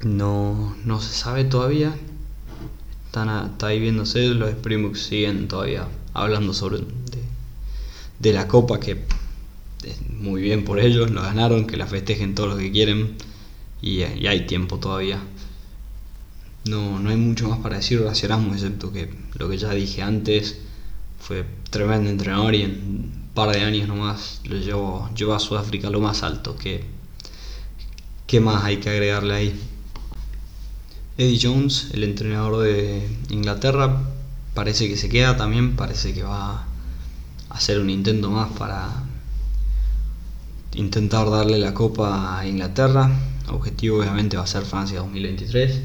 No, 0.03 0.75
no 0.85 1.01
se 1.01 1.13
sabe 1.13 1.45
todavía. 1.45 1.95
Están 3.07 3.53
está 3.53 3.69
ahí 3.69 3.79
viéndose, 3.79 4.29
los 4.29 4.51
Springboks 4.51 5.01
siguen 5.01 5.47
todavía 5.47 5.87
hablando 6.15 6.55
sobre 6.55 6.81
de, 8.19 8.33
la 8.33 8.49
copa 8.49 8.81
que 8.81 9.05
muy 10.09 10.43
bien 10.43 10.65
por 10.65 10.81
ellos, 10.81 11.11
lo 11.11 11.23
ganaron, 11.23 11.67
que 11.67 11.77
la 11.77 11.87
festejen 11.87 12.35
todo 12.35 12.49
lo 12.49 12.57
que 12.57 12.71
quieren 12.73 13.17
y, 13.81 14.03
hay 14.03 14.47
tiempo 14.47 14.79
todavía. 14.79 15.21
No, 16.65 16.99
no 17.01 17.11
hay 17.11 17.17
mucho 17.17 17.49
más 17.49 17.59
para 17.59 17.77
decir 17.77 18.01
de 18.01 18.09
Erasmus, 18.09 18.55
excepto 18.57 18.93
que 18.93 19.13
lo 19.35 19.49
que 19.49 19.59
ya 19.59 19.71
dije 19.73 20.03
antes, 20.03 20.59
fue 21.19 21.45
tremendo 21.71 22.11
entrenador 22.11 22.55
y 22.55 22.63
en 22.63 22.71
un 22.71 23.31
par 23.35 23.55
de 23.55 23.63
años 23.63 23.89
nomás 23.89 24.41
lo 24.45 24.57
llevó, 24.57 25.11
llevó 25.15 25.35
a 25.35 25.41
Sudáfrica 25.41 25.91
lo 25.91 26.01
más 26.01 26.23
alto. 26.23 26.57
que 26.57 26.85
¿Qué 28.27 28.41
más 28.41 28.65
hay 28.65 28.79
que 28.79 28.89
agregarle 28.91 29.35
ahí? 29.35 29.61
Eddie 31.23 31.39
Jones, 31.41 31.89
el 31.93 32.05
entrenador 32.05 32.63
de 32.63 33.07
Inglaterra, 33.31 34.03
parece 34.55 34.89
que 34.89 34.97
se 34.97 35.09
queda 35.09 35.37
también, 35.37 35.77
parece 35.77 36.13
que 36.13 36.23
va 36.23 36.63
a 36.63 36.67
hacer 37.51 37.79
un 37.79 37.91
intento 37.91 38.31
más 38.31 38.51
para 38.59 38.91
intentar 40.75 41.31
darle 41.31 41.59
la 41.59 41.75
copa 41.75 42.39
a 42.39 42.47
Inglaterra. 42.47 43.11
Objetivo 43.49 43.99
obviamente 43.99 44.37
va 44.37 44.45
a 44.45 44.47
ser 44.47 44.65
Francia 44.65 44.99
2023. 44.99 45.81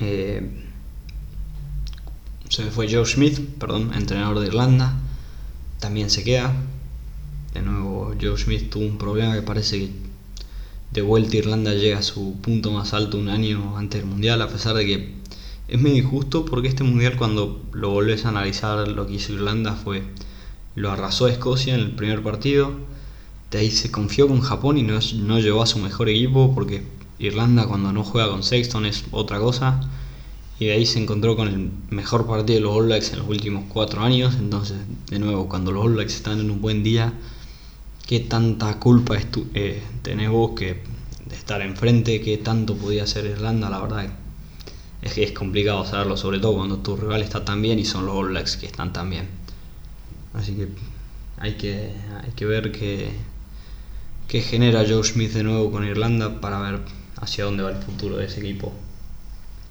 Eh, 0.00 0.64
se 2.48 2.70
fue 2.70 2.92
Joe 2.92 3.06
Smith, 3.06 3.40
perdón, 3.58 3.92
entrenador 3.94 4.40
de 4.40 4.46
Irlanda. 4.46 4.94
También 5.80 6.10
se 6.10 6.22
queda. 6.22 6.54
De 7.54 7.62
nuevo, 7.62 8.14
Joe 8.20 8.38
Smith 8.38 8.70
tuvo 8.70 8.84
un 8.84 8.98
problema 8.98 9.34
que 9.34 9.42
parece 9.42 9.78
que 9.78 10.05
de 10.92 11.02
vuelta 11.02 11.36
Irlanda 11.36 11.74
llega 11.74 11.98
a 11.98 12.02
su 12.02 12.36
punto 12.40 12.70
más 12.70 12.94
alto 12.94 13.18
un 13.18 13.28
año 13.28 13.76
antes 13.76 14.00
del 14.00 14.10
Mundial, 14.10 14.40
a 14.42 14.48
pesar 14.48 14.74
de 14.74 14.86
que 14.86 15.14
es 15.68 15.80
medio 15.80 15.98
injusto 15.98 16.44
porque 16.44 16.68
este 16.68 16.84
Mundial 16.84 17.16
cuando 17.16 17.62
lo 17.72 17.90
volvés 17.90 18.24
a 18.24 18.28
analizar 18.28 18.86
lo 18.88 19.06
que 19.06 19.14
hizo 19.14 19.32
Irlanda 19.32 19.74
fue 19.74 20.02
lo 20.74 20.90
arrasó 20.90 21.26
a 21.26 21.32
Escocia 21.32 21.74
en 21.74 21.80
el 21.80 21.90
primer 21.92 22.22
partido, 22.22 22.72
de 23.50 23.58
ahí 23.58 23.70
se 23.70 23.90
confió 23.90 24.28
con 24.28 24.40
Japón 24.40 24.76
y 24.78 24.82
no, 24.82 24.98
no 25.22 25.38
llevó 25.40 25.62
a 25.62 25.66
su 25.66 25.78
mejor 25.78 26.08
equipo 26.08 26.54
porque 26.54 26.82
Irlanda 27.18 27.66
cuando 27.66 27.92
no 27.92 28.04
juega 28.04 28.28
con 28.28 28.42
Sexton 28.42 28.86
es 28.86 29.04
otra 29.10 29.38
cosa 29.38 29.80
y 30.58 30.66
de 30.66 30.72
ahí 30.72 30.86
se 30.86 31.02
encontró 31.02 31.36
con 31.36 31.48
el 31.48 31.70
mejor 31.90 32.26
partido 32.26 32.56
de 32.56 32.60
los 32.60 32.76
All 32.76 32.86
Blacks 32.86 33.12
en 33.12 33.20
los 33.20 33.28
últimos 33.28 33.64
cuatro 33.68 34.02
años 34.02 34.34
entonces 34.38 34.76
de 35.08 35.18
nuevo 35.18 35.48
cuando 35.48 35.72
los 35.72 35.84
All 35.84 35.94
Blacks 35.94 36.14
están 36.14 36.40
en 36.40 36.50
un 36.50 36.60
buen 36.60 36.82
día 36.82 37.12
qué 38.06 38.20
tanta 38.20 38.78
culpa 38.78 39.16
eh, 39.54 39.82
tenés 40.02 40.30
vos 40.30 40.52
que 40.56 40.82
de 41.26 41.34
estar 41.34 41.60
enfrente, 41.60 42.20
qué 42.20 42.38
tanto 42.38 42.76
podía 42.76 43.02
hacer 43.02 43.26
Irlanda, 43.26 43.68
la 43.68 43.80
verdad 43.80 44.08
es 45.02 45.12
que 45.12 45.24
es 45.24 45.32
complicado 45.32 45.84
saberlo, 45.84 46.16
sobre 46.16 46.38
todo 46.38 46.54
cuando 46.54 46.78
tu 46.78 46.96
rival 46.96 47.22
está 47.22 47.44
tan 47.44 47.60
bien 47.62 47.78
y 47.78 47.84
son 47.84 48.06
los 48.06 48.14
All 48.14 48.28
Blacks 48.28 48.56
que 48.56 48.66
están 48.66 48.92
tan 48.92 49.10
bien. 49.10 49.28
Así 50.34 50.54
que 50.54 50.68
hay 51.38 51.54
que, 51.54 51.92
hay 52.22 52.30
que 52.34 52.46
ver 52.46 52.72
qué, 52.72 53.10
qué 54.28 54.40
genera 54.40 54.84
Joe 54.88 55.04
Smith 55.04 55.32
de 55.32 55.42
nuevo 55.42 55.70
con 55.70 55.84
Irlanda 55.84 56.40
para 56.40 56.60
ver 56.60 56.80
hacia 57.16 57.44
dónde 57.44 57.62
va 57.62 57.70
el 57.70 57.82
futuro 57.82 58.16
de 58.16 58.26
ese 58.26 58.40
equipo. 58.40 58.72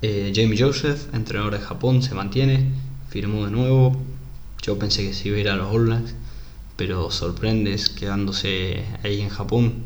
Eh, 0.02 0.32
Jamie 0.36 0.60
Joseph, 0.62 1.14
entrenador 1.14 1.54
de 1.54 1.60
Japón, 1.60 2.02
se 2.02 2.16
mantiene, 2.16 2.70
firmó 3.10 3.46
de 3.46 3.52
nuevo. 3.52 3.96
Yo 4.62 4.78
pensé 4.78 5.08
que 5.08 5.14
se 5.14 5.30
iba 5.30 5.38
a 5.38 5.40
ir 5.40 5.50
a 5.50 5.56
los 5.56 5.74
All 5.74 5.86
Blacks 5.86 6.16
pero 6.76 7.12
sorprendes 7.12 7.90
quedándose 7.90 8.86
ahí 9.04 9.22
en 9.22 9.30
Japón. 9.30 9.84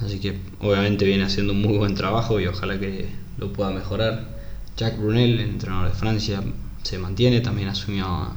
Así 0.00 0.18
que 0.18 0.38
obviamente 0.60 1.04
viene 1.04 1.24
haciendo 1.24 1.52
un 1.52 1.62
muy 1.62 1.78
buen 1.78 1.94
trabajo 1.94 2.40
y 2.40 2.46
ojalá 2.46 2.78
que 2.78 3.08
lo 3.38 3.52
pueda 3.52 3.70
mejorar. 3.70 4.28
Jack 4.76 4.98
Brunel, 4.98 5.38
el 5.38 5.50
entrenador 5.50 5.88
de 5.88 5.94
Francia, 5.94 6.42
se 6.82 6.98
mantiene, 6.98 7.40
también 7.40 7.68
asumió 7.68 8.34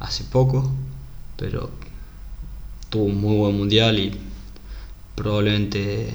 hace 0.00 0.24
poco, 0.24 0.72
pero 1.36 1.70
tuvo 2.90 3.04
un 3.04 3.20
muy 3.20 3.36
buen 3.36 3.56
mundial 3.56 3.98
y 3.98 4.12
probablemente 5.14 6.12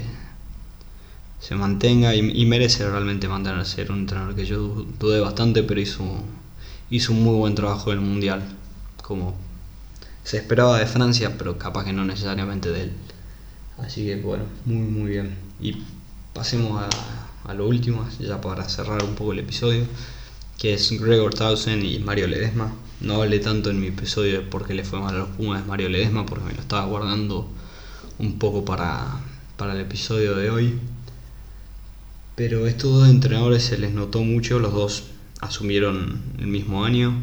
se 1.40 1.56
mantenga 1.56 2.14
y, 2.16 2.46
merece 2.46 2.90
realmente 2.90 3.28
mantenerse. 3.28 3.82
Era 3.82 3.94
un 3.94 4.02
entrenador 4.02 4.36
que 4.36 4.46
yo 4.46 4.86
dudé 5.00 5.22
bastante, 5.22 5.64
pero 5.64 5.80
hizo, 5.80 6.04
hizo 6.90 7.14
un 7.14 7.24
muy 7.24 7.36
buen 7.36 7.56
trabajo 7.56 7.92
en 7.94 8.00
el 8.00 8.06
mundial, 8.06 8.44
como 9.02 9.36
se 10.28 10.36
esperaba 10.36 10.78
de 10.78 10.86
Francia, 10.86 11.38
pero 11.38 11.58
capaz 11.58 11.86
que 11.86 11.94
no 11.94 12.04
necesariamente 12.04 12.70
de 12.70 12.84
él. 12.84 12.92
Así 13.78 14.06
que 14.06 14.18
bueno, 14.18 14.44
muy 14.66 14.76
muy 14.76 15.12
bien. 15.12 15.38
Y 15.62 15.78
pasemos 16.34 16.84
a, 17.46 17.54
lo 17.54 17.66
último, 17.66 18.06
ya 18.20 18.42
para 18.42 18.68
cerrar 18.68 19.02
un 19.06 19.16
poco 19.16 19.32
el 19.32 19.40
episodio, 19.40 19.86
que 20.58 20.74
es 20.74 20.92
Gregor 21.00 21.34
Tausen 21.34 21.82
y 21.86 22.00
Mario 22.00 22.28
Ledesma. 22.28 22.74
No 23.00 23.22
hablé 23.22 23.40
tanto 23.40 23.70
en 23.70 23.80
mi 23.80 23.88
episodio 23.88 24.34
de 24.34 24.46
por 24.46 24.68
qué 24.68 24.74
le 24.74 24.84
fue 24.84 25.00
mal 25.00 25.16
a 25.16 25.20
los 25.20 25.30
Pumas 25.30 25.66
Mario 25.66 25.88
Ledesma, 25.88 26.26
porque 26.26 26.44
me 26.44 26.54
lo 26.54 26.60
estaba 26.60 26.86
guardando 26.88 27.50
un 28.20 28.38
poco 28.38 28.66
para, 28.66 29.22
para 29.56 29.76
el 29.76 29.80
episodio 29.80 30.36
de 30.36 30.50
hoy. 30.50 30.78
Pero 32.36 32.68
estos 32.68 32.92
dos 32.92 33.08
entrenadores 33.08 33.64
se 33.64 33.78
les 33.78 33.94
notó 33.94 34.20
mucho, 34.24 34.60
los 34.60 34.74
dos 34.74 35.06
asumieron 35.40 36.22
el 36.38 36.48
mismo 36.48 36.84
año, 36.84 37.14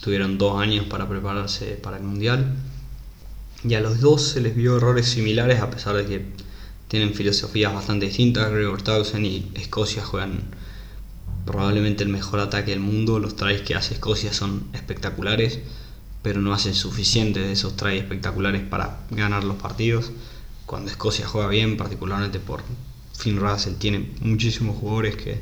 tuvieron 0.00 0.38
dos 0.38 0.60
años 0.60 0.86
para 0.86 1.08
prepararse 1.08 1.78
para 1.82 1.96
el 1.96 2.02
Mundial. 2.02 2.56
Y 3.64 3.74
a 3.74 3.80
los 3.80 4.00
dos 4.00 4.22
se 4.22 4.40
les 4.40 4.54
vio 4.54 4.76
errores 4.76 5.08
similares 5.08 5.60
a 5.60 5.70
pesar 5.70 5.96
de 5.96 6.06
que 6.06 6.26
tienen 6.86 7.14
filosofías 7.14 7.74
bastante 7.74 8.06
distintas. 8.06 8.50
Gregor 8.50 8.82
Townsend 8.82 9.26
y 9.26 9.50
Escocia 9.54 10.04
juegan 10.04 10.42
probablemente 11.44 12.04
el 12.04 12.10
mejor 12.10 12.40
ataque 12.40 12.70
del 12.70 12.80
mundo. 12.80 13.18
Los 13.18 13.36
tries 13.36 13.62
que 13.62 13.74
hace 13.74 13.94
Escocia 13.94 14.32
son 14.32 14.68
espectaculares, 14.72 15.58
pero 16.22 16.40
no 16.40 16.52
hacen 16.52 16.74
suficiente 16.74 17.40
de 17.40 17.52
esos 17.52 17.76
tries 17.76 18.02
espectaculares 18.02 18.62
para 18.62 19.00
ganar 19.10 19.44
los 19.44 19.56
partidos. 19.56 20.12
Cuando 20.66 20.90
Escocia 20.90 21.26
juega 21.26 21.48
bien, 21.48 21.76
particularmente 21.76 22.38
por 22.38 22.62
Finn 23.14 23.40
Russell, 23.40 23.74
tiene 23.74 24.12
muchísimos 24.20 24.76
jugadores 24.76 25.16
que 25.16 25.40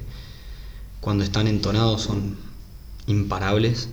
cuando 1.01 1.25
están 1.25 1.47
entonados 1.47 2.03
son 2.03 2.37
imparables 3.07 3.91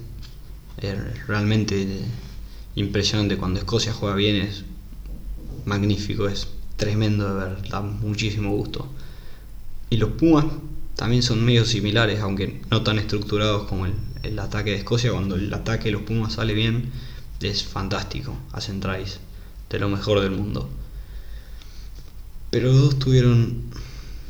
es 0.78 1.28
realmente 1.28 2.04
impresionante. 2.76 3.38
Cuando 3.38 3.60
Escocia 3.60 3.94
juega 3.94 4.16
bien 4.16 4.38
es 4.38 4.64
magnífico, 5.66 6.28
es 6.28 6.48
tremendo 6.76 7.34
de 7.34 7.46
ver, 7.46 7.70
da 7.70 7.82
muchísimo 7.82 8.52
gusto. 8.52 8.88
Y 9.90 9.98
los 9.98 10.12
Pumas 10.12 10.46
también 10.96 11.24
son 11.24 11.44
medio 11.44 11.66
similares, 11.66 12.20
aunque 12.20 12.62
no 12.70 12.84
tan 12.84 13.00
estructurados 13.00 13.68
como 13.68 13.86
el, 13.86 14.40
ataque 14.40 14.72
de 14.72 14.78
Escocia. 14.78 15.12
Cuando 15.12 15.36
el 15.36 15.54
ataque 15.54 15.86
de 15.86 15.92
los 15.92 16.02
Pumas 16.04 16.34
sale 16.34 16.54
bien, 16.54 16.92
es 17.42 17.64
fantástico. 17.64 18.36
Hacen 18.52 18.80
tries 18.80 19.20
de 19.70 19.80
lo 19.80 19.90
mejor 19.90 20.22
del 20.22 20.32
mundo. 20.32 20.70
Pero 22.52 22.72
los 22.72 22.82
dos 22.82 23.00
tuvieron 23.00 23.64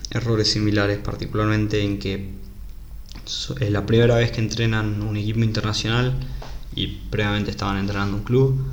errores 0.10 0.52
similares, 0.52 1.00
particularmente 1.00 1.84
en 1.84 2.00
que 2.00 2.30
es 3.26 3.72
la 3.72 3.86
primera 3.86 4.16
vez 4.16 4.32
que 4.32 4.42
entrenan 4.42 5.02
un 5.02 5.16
equipo 5.18 5.40
internacional 5.40 6.14
y 6.76 6.88
previamente 6.88 7.52
estaban 7.52 7.78
entrenando 7.78 8.18
un 8.18 8.24
club. 8.24 8.66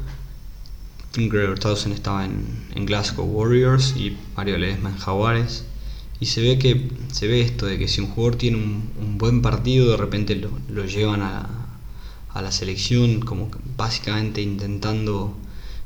Gregor 1.14 1.58
Towson 1.58 1.92
estaba 1.92 2.24
en, 2.24 2.86
Glasgow 2.86 3.26
Warriors 3.26 3.94
y 3.96 4.16
Mario 4.36 4.58
Ledesma 4.58 4.90
en 4.90 4.96
Jaguares. 4.96 5.64
Y 6.20 6.26
se 6.26 6.40
ve 6.40 6.58
que 6.58 6.90
se 7.12 7.26
ve 7.26 7.40
esto 7.40 7.66
de 7.66 7.78
que 7.78 7.88
si 7.88 8.00
un 8.00 8.08
jugador 8.08 8.36
tiene 8.36 8.58
un, 8.58 9.18
buen 9.18 9.42
partido, 9.42 9.90
de 9.90 9.96
repente 9.96 10.36
lo, 10.36 10.84
llevan 10.84 11.22
a, 11.22 11.48
a, 12.32 12.42
la 12.42 12.52
selección, 12.52 13.20
como 13.20 13.50
básicamente 13.76 14.40
intentando 14.40 15.36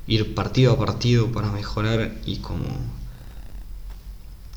ir 0.07 0.35
partido 0.35 0.73
a 0.73 0.79
partido 0.79 1.33
para 1.33 1.51
mejorar 1.51 2.21
y 2.27 2.37
como, 2.37 2.67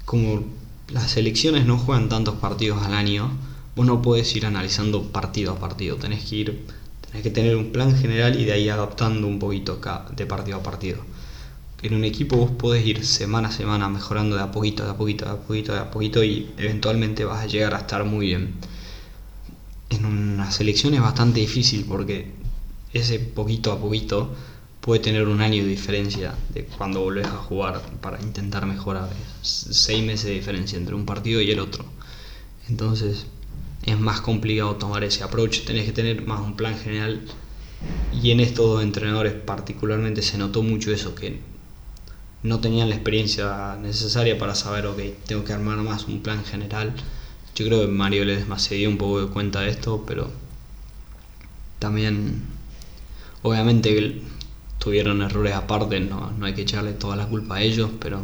como 0.05 0.43
las 0.89 1.11
selecciones 1.11 1.65
no 1.65 1.77
juegan 1.77 2.09
tantos 2.09 2.35
partidos 2.35 2.83
al 2.83 2.93
año, 2.93 3.31
vos 3.77 3.85
no 3.85 4.01
puedes 4.01 4.35
ir 4.35 4.47
analizando 4.47 5.03
partido 5.03 5.53
a 5.53 5.59
partido, 5.59 5.97
tenés 5.97 6.25
que 6.25 6.35
ir, 6.35 6.65
tenés 7.05 7.21
que 7.21 7.29
tener 7.29 7.55
un 7.55 7.71
plan 7.71 7.95
general 7.95 8.37
y 8.39 8.43
de 8.43 8.53
ahí 8.53 8.69
adaptando 8.69 9.27
un 9.27 9.37
poquito 9.37 9.79
de 10.15 10.25
partido 10.25 10.57
a 10.57 10.63
partido. 10.63 10.97
En 11.83 11.93
un 11.93 12.03
equipo 12.03 12.37
vos 12.37 12.49
podés 12.49 12.83
ir 12.87 13.05
semana 13.05 13.49
a 13.49 13.51
semana 13.51 13.87
mejorando 13.87 14.35
de 14.35 14.41
a 14.41 14.51
poquito, 14.51 14.83
de 14.83 14.89
a 14.89 14.97
poquito, 14.97 15.25
de 15.25 15.31
a 15.31 15.41
poquito, 15.43 15.73
de 15.73 15.79
a 15.79 15.91
poquito 15.91 16.23
y 16.23 16.49
eventualmente 16.57 17.23
vas 17.23 17.43
a 17.43 17.45
llegar 17.45 17.75
a 17.75 17.77
estar 17.77 18.03
muy 18.03 18.25
bien. 18.25 18.55
En 19.91 20.05
una 20.05 20.49
selección 20.49 20.95
es 20.95 21.01
bastante 21.01 21.39
difícil 21.39 21.85
porque 21.87 22.31
ese 22.93 23.19
poquito 23.19 23.71
a 23.71 23.79
poquito 23.79 24.33
puede 24.81 25.01
tener 25.01 25.27
un 25.27 25.39
año 25.39 25.61
de 25.61 25.69
diferencia 25.69 26.33
de 26.51 26.65
cuando 26.65 27.01
volvés 27.01 27.27
a 27.27 27.37
jugar 27.37 27.79
para 28.01 28.19
intentar 28.23 28.65
mejorar. 28.65 29.07
Seis 29.43 30.03
meses 30.03 30.25
de 30.25 30.33
diferencia 30.33 30.79
entre 30.79 30.95
un 30.95 31.05
partido 31.05 31.41
y 31.41 31.51
el 31.51 31.59
otro. 31.59 31.85
Entonces 32.69 33.27
es 33.87 33.99
más 33.99 34.21
complicado 34.21 34.75
tomar 34.75 35.03
ese 35.03 35.23
approach. 35.23 35.61
Tenés 35.65 35.85
que 35.85 35.93
tener 35.93 36.27
más 36.27 36.41
un 36.41 36.55
plan 36.55 36.77
general. 36.77 37.21
Y 38.21 38.31
en 38.31 38.39
estos 38.39 38.65
dos 38.67 38.83
entrenadores 38.83 39.33
particularmente 39.33 40.21
se 40.21 40.37
notó 40.37 40.61
mucho 40.61 40.91
eso, 40.91 41.15
que 41.15 41.39
no 42.43 42.59
tenían 42.59 42.89
la 42.89 42.95
experiencia 42.95 43.77
necesaria 43.81 44.37
para 44.37 44.55
saber, 44.55 44.87
ok, 44.87 44.99
tengo 45.25 45.43
que 45.43 45.53
armar 45.53 45.77
más 45.77 46.05
un 46.05 46.21
plan 46.21 46.43
general. 46.43 46.93
Yo 47.55 47.65
creo 47.65 47.81
que 47.81 47.87
Mario 47.87 48.25
Ledesma 48.25 48.59
se 48.59 48.75
dio 48.75 48.89
un 48.89 48.97
poco 48.97 49.21
de 49.21 49.27
cuenta 49.27 49.61
de 49.61 49.69
esto, 49.69 50.03
pero 50.05 50.31
también, 51.79 52.41
obviamente, 53.41 54.21
tuvieron 54.79 55.21
errores 55.21 55.53
aparte, 55.53 55.99
no, 55.99 56.31
no 56.31 56.45
hay 56.45 56.53
que 56.53 56.61
echarle 56.61 56.93
toda 56.93 57.15
la 57.15 57.27
culpa 57.27 57.57
a 57.57 57.61
ellos, 57.61 57.91
pero 57.99 58.21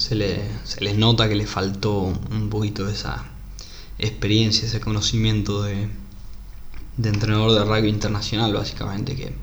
se, 0.00 0.14
les 0.14 0.96
nota 0.96 1.28
que 1.28 1.34
les 1.34 1.48
faltó 1.48 2.12
un 2.30 2.48
poquito 2.48 2.86
de 2.86 2.94
esa 2.94 3.22
experiencia, 3.98 4.66
ese 4.66 4.80
conocimiento 4.80 5.62
de, 5.62 5.88
de 6.96 7.08
entrenador 7.08 7.52
de 7.52 7.64
rugby 7.64 7.88
internacional, 7.88 8.52
básicamente, 8.54 9.14
que 9.14 9.34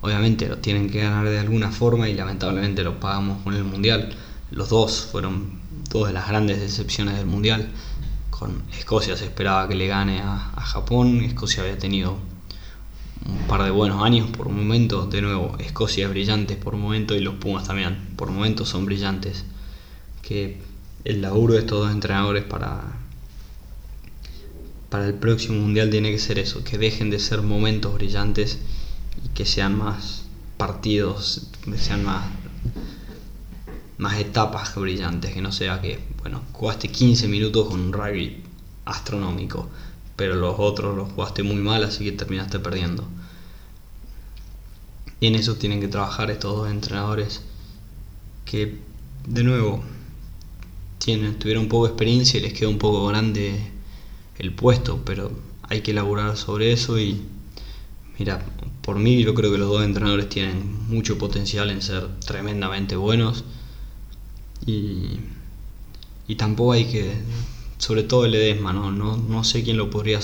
obviamente 0.00 0.48
lo 0.48 0.58
tienen 0.58 0.90
que 0.90 1.00
ganar 1.00 1.28
de 1.28 1.38
alguna 1.38 1.70
forma 1.70 2.08
y 2.08 2.14
lamentablemente 2.14 2.82
lo 2.82 2.98
pagamos 2.98 3.42
con 3.42 3.54
el 3.54 3.62
Mundial. 3.62 4.14
Los 4.50 4.68
dos 4.68 5.08
fueron 5.10 5.60
dos 5.90 6.08
de 6.08 6.12
las 6.12 6.28
grandes 6.28 6.60
decepciones 6.60 7.16
del 7.16 7.26
Mundial. 7.26 7.70
Con 8.30 8.64
Escocia 8.76 9.16
se 9.16 9.26
esperaba 9.26 9.68
que 9.68 9.76
le 9.76 9.86
gane 9.86 10.20
a, 10.20 10.50
a 10.56 10.60
Japón, 10.60 11.20
Escocia 11.20 11.62
había 11.62 11.78
tenido 11.78 12.18
un 13.26 13.38
par 13.46 13.62
de 13.62 13.70
buenos 13.70 14.02
años 14.02 14.28
por 14.30 14.48
momentos. 14.48 15.08
De 15.08 15.22
nuevo, 15.22 15.56
Escocia 15.60 16.06
es 16.06 16.10
brillante 16.10 16.56
por 16.56 16.76
momentos 16.76 17.16
y 17.16 17.20
los 17.20 17.36
Pumas 17.36 17.68
también 17.68 17.96
por 18.16 18.30
momentos 18.32 18.68
son 18.68 18.86
brillantes. 18.86 19.44
Que 20.26 20.58
el 21.04 21.22
laburo 21.22 21.54
de 21.54 21.60
estos 21.60 21.80
dos 21.80 21.92
entrenadores 21.92 22.44
para, 22.44 22.82
para 24.88 25.06
el 25.06 25.14
próximo 25.14 25.60
mundial 25.60 25.90
tiene 25.90 26.10
que 26.10 26.18
ser 26.18 26.38
eso, 26.38 26.64
que 26.64 26.78
dejen 26.78 27.10
de 27.10 27.18
ser 27.18 27.42
momentos 27.42 27.94
brillantes 27.94 28.58
y 29.24 29.28
que 29.28 29.44
sean 29.44 29.76
más 29.76 30.24
partidos, 30.56 31.48
que 31.64 31.76
sean 31.78 32.04
más, 32.04 32.24
más 33.98 34.18
etapas 34.18 34.74
brillantes, 34.74 35.32
que 35.34 35.42
no 35.42 35.52
sea 35.52 35.80
que, 35.80 35.98
bueno, 36.22 36.42
jugaste 36.52 36.88
15 36.88 37.28
minutos 37.28 37.68
con 37.68 37.80
un 37.80 37.92
rugby 37.92 38.42
astronómico 38.86 39.68
pero 40.16 40.36
los 40.36 40.56
otros 40.58 40.96
los 40.96 41.12
jugaste 41.12 41.42
muy 41.42 41.56
mal, 41.56 41.84
así 41.84 42.04
que 42.04 42.12
terminaste 42.12 42.58
perdiendo. 42.58 43.04
Y 45.20 45.26
en 45.26 45.34
eso 45.34 45.56
tienen 45.56 45.80
que 45.80 45.88
trabajar 45.88 46.30
estos 46.30 46.56
dos 46.56 46.70
entrenadores 46.70 47.42
que, 48.44 48.78
de 49.26 49.42
nuevo, 49.42 49.82
tienen, 51.04 51.38
tuvieron 51.38 51.68
poco 51.68 51.86
experiencia 51.86 52.38
y 52.38 52.42
les 52.42 52.52
queda 52.52 52.68
un 52.68 52.78
poco 52.78 53.06
grande 53.06 53.60
el 54.38 54.52
puesto, 54.52 55.02
pero 55.04 55.30
hay 55.62 55.80
que 55.82 55.90
elaborar 55.90 56.36
sobre 56.36 56.72
eso 56.72 56.98
y, 56.98 57.20
mira, 58.18 58.44
por 58.82 58.98
mí 58.98 59.22
yo 59.22 59.34
creo 59.34 59.52
que 59.52 59.58
los 59.58 59.68
dos 59.68 59.84
entrenadores 59.84 60.28
tienen 60.28 60.88
mucho 60.88 61.18
potencial 61.18 61.70
en 61.70 61.82
ser 61.82 62.08
tremendamente 62.20 62.96
buenos 62.96 63.44
y, 64.66 65.18
y 66.26 66.34
tampoco 66.36 66.72
hay 66.72 66.86
que 66.86 67.12
sobre 67.78 68.02
todo 68.02 68.24
el 68.24 68.34
Edesma, 68.34 68.72
no, 68.72 68.90
no, 68.90 69.44
sé 69.44 69.62
quién 69.62 69.76
lo 69.76 69.90
podría 69.90 70.18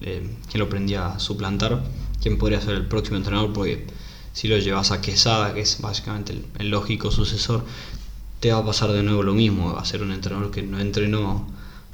eh, 0.00 0.30
quién 0.50 0.58
lo 0.58 0.68
prendía 0.68 1.14
a 1.14 1.18
suplantar, 1.18 1.82
quién 2.20 2.36
podría 2.36 2.60
ser 2.60 2.74
el 2.74 2.86
próximo 2.86 3.16
entrenador, 3.16 3.54
porque 3.54 3.86
si 4.34 4.48
lo 4.48 4.58
llevas 4.58 4.90
a 4.90 5.00
Quesada, 5.00 5.54
que 5.54 5.60
es 5.60 5.80
básicamente 5.80 6.34
el, 6.58 6.68
lógico 6.68 7.10
sucesor, 7.10 7.64
te 8.44 8.52
va 8.52 8.58
a 8.58 8.66
pasar 8.66 8.92
de 8.92 9.02
nuevo 9.02 9.22
lo 9.22 9.32
mismo, 9.32 9.72
va 9.72 9.80
a 9.80 9.86
ser 9.86 10.02
un 10.02 10.12
entrenador 10.12 10.50
que 10.50 10.60
no 10.60 10.78
entrenó 10.78 11.46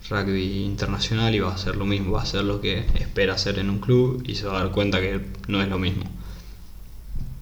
rugby 0.08 0.64
internacional 0.64 1.32
y 1.32 1.38
va 1.38 1.52
a 1.52 1.54
hacer 1.54 1.76
lo 1.76 1.86
mismo, 1.86 2.10
va 2.10 2.22
a 2.22 2.22
hacer 2.24 2.42
lo 2.42 2.60
que 2.60 2.86
espera 2.96 3.34
hacer 3.34 3.60
en 3.60 3.70
un 3.70 3.78
club 3.78 4.24
y 4.26 4.34
se 4.34 4.46
va 4.46 4.58
a 4.58 4.64
dar 4.64 4.72
cuenta 4.72 5.00
que 5.00 5.20
no 5.46 5.62
es 5.62 5.68
lo 5.68 5.78
mismo. 5.78 6.02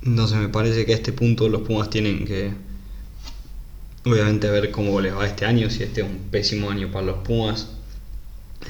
Entonces 0.02 0.36
me 0.36 0.50
parece 0.50 0.84
que 0.84 0.92
a 0.92 0.96
este 0.96 1.14
punto 1.14 1.48
los 1.48 1.62
Pumas 1.62 1.88
tienen 1.88 2.26
que 2.26 2.52
Obviamente 4.04 4.50
ver 4.50 4.70
cómo 4.70 5.00
les 5.00 5.16
va 5.16 5.26
este 5.26 5.46
año, 5.46 5.70
si 5.70 5.84
este 5.84 6.02
es 6.02 6.06
un 6.06 6.18
pésimo 6.30 6.68
año 6.68 6.92
para 6.92 7.06
los 7.06 7.16
Pumas 7.26 7.68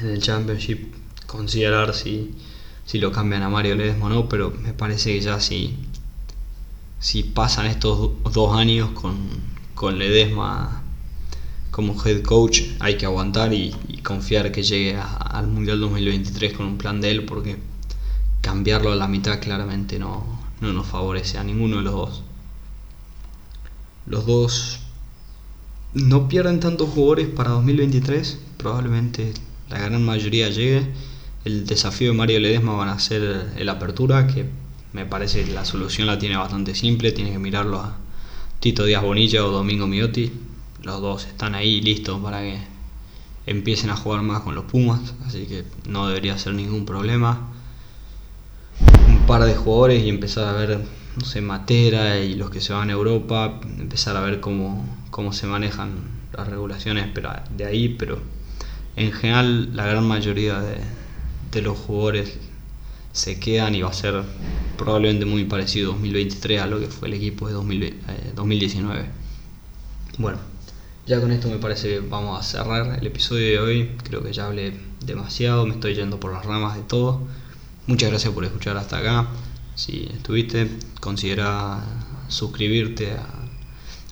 en 0.01 0.07
el 0.07 0.21
Championship, 0.21 0.93
considerar 1.27 1.93
si, 1.93 2.31
si 2.85 2.97
lo 2.97 3.11
cambian 3.11 3.43
a 3.43 3.49
Mario 3.49 3.75
Ledesma 3.75 4.05
o 4.05 4.09
no, 4.09 4.29
pero 4.29 4.51
me 4.51 4.71
parece 4.71 5.13
que 5.13 5.19
ya 5.19 5.41
si, 5.41 5.75
si 7.01 7.23
pasan 7.23 7.65
estos 7.65 8.11
dos 8.31 8.57
años 8.57 8.91
con, 8.91 9.58
con 9.79 9.97
Ledesma 9.97 10.81
como 11.71 11.95
head 12.03 12.21
coach, 12.23 12.63
hay 12.81 12.97
que 12.97 13.05
aguantar 13.05 13.53
y, 13.53 13.73
confiar 14.03 14.51
que 14.51 14.61
llegue 14.61 14.97
al 14.97 15.47
Mundial 15.47 15.79
2023 15.79 16.51
con 16.51 16.65
un 16.65 16.77
plan 16.77 16.99
de 16.99 17.11
él, 17.11 17.23
porque 17.23 17.55
cambiarlo 18.41 18.91
a 18.91 18.97
la 18.97 19.07
mitad 19.07 19.39
claramente 19.39 19.97
no, 19.97 20.25
no 20.59 20.73
nos 20.73 20.85
favorece 20.85 21.37
a 21.37 21.45
ninguno 21.45 21.77
de 21.77 21.83
los 21.83 21.93
dos. 21.93 22.23
Los 24.05 24.25
dos 24.25 24.79
no 25.93 26.27
pierden 26.27 26.59
tantos 26.59 26.89
jugadores 26.89 27.29
para 27.29 27.51
2023, 27.51 28.37
probablemente 28.57 29.33
la 29.69 29.79
gran 29.79 30.03
mayoría 30.03 30.49
llegue. 30.49 30.91
El 31.45 31.65
desafío 31.65 32.11
de 32.11 32.17
Mario 32.17 32.41
Ledesma 32.41 32.73
van 32.73 32.89
a 32.89 32.99
ser 32.99 33.53
el 33.55 33.69
apertura, 33.69 34.27
que 34.27 34.45
me 34.91 35.05
parece 35.05 35.45
que 35.45 35.53
la 35.53 35.63
solución 35.63 36.05
la 36.05 36.19
tiene 36.19 36.35
bastante 36.35 36.75
simple, 36.75 37.13
tiene 37.13 37.31
que 37.31 37.39
mirarlo 37.39 37.79
a 37.79 38.08
Tito 38.59 38.83
Díaz 38.83 39.03
Bonilla 39.03 39.45
o 39.45 39.51
Domingo 39.51 39.87
Miotti, 39.87 40.33
los 40.83 40.99
dos 40.99 41.25
están 41.25 41.55
ahí 41.55 41.79
listos 41.79 42.21
para 42.21 42.41
que 42.41 42.59
empiecen 43.45 43.89
a 43.89 43.95
jugar 43.95 44.21
más 44.21 44.41
con 44.41 44.53
los 44.53 44.65
Pumas, 44.65 45.13
así 45.25 45.45
que 45.45 45.63
no 45.87 46.09
debería 46.09 46.37
ser 46.37 46.55
ningún 46.55 46.85
problema. 46.85 47.53
Un 49.07 49.25
par 49.25 49.45
de 49.45 49.55
jugadores 49.55 50.03
y 50.03 50.09
empezar 50.09 50.53
a 50.53 50.59
ver 50.59 50.81
no 51.15 51.25
sé, 51.25 51.39
Matera 51.39 52.19
y 52.19 52.35
los 52.35 52.49
que 52.49 52.59
se 52.59 52.73
van 52.73 52.89
a 52.89 52.93
Europa, 52.93 53.61
empezar 53.63 54.17
a 54.17 54.19
ver 54.19 54.41
cómo, 54.41 54.85
cómo 55.09 55.31
se 55.31 55.47
manejan 55.47 55.91
las 56.33 56.49
regulaciones 56.49 57.07
pero 57.13 57.31
de 57.55 57.65
ahí, 57.65 57.95
pero 57.97 58.19
en 58.97 59.13
general 59.13 59.73
la 59.73 59.85
gran 59.85 60.05
mayoría 60.05 60.59
de, 60.59 60.79
de 61.51 61.61
los 61.61 61.77
jugadores 61.77 62.37
se 63.11 63.39
quedan 63.39 63.75
y 63.75 63.81
va 63.81 63.89
a 63.89 63.93
ser 63.93 64.23
probablemente 64.77 65.25
muy 65.25 65.45
parecido 65.45 65.91
2023 65.93 66.61
a 66.61 66.67
lo 66.67 66.79
que 66.79 66.87
fue 66.87 67.07
el 67.07 67.15
equipo 67.15 67.47
de 67.47 67.53
2019. 67.53 68.99
Eh, 68.99 69.05
bueno, 70.17 70.37
ya 71.05 71.19
con 71.19 71.31
esto 71.31 71.49
me 71.49 71.57
parece 71.57 71.89
que 71.89 71.99
vamos 71.99 72.39
a 72.39 72.43
cerrar 72.43 72.99
el 72.99 73.07
episodio 73.07 73.45
de 73.45 73.59
hoy. 73.59 73.91
Creo 74.03 74.23
que 74.23 74.31
ya 74.31 74.47
hablé 74.47 74.73
demasiado, 75.05 75.65
me 75.65 75.73
estoy 75.73 75.95
yendo 75.95 76.19
por 76.19 76.33
las 76.33 76.45
ramas 76.45 76.75
de 76.75 76.83
todo. 76.83 77.21
Muchas 77.87 78.09
gracias 78.09 78.33
por 78.33 78.45
escuchar 78.45 78.77
hasta 78.77 78.99
acá. 78.99 79.27
Si 79.75 80.09
estuviste, 80.13 80.69
considera 80.99 81.83
suscribirte 82.27 83.15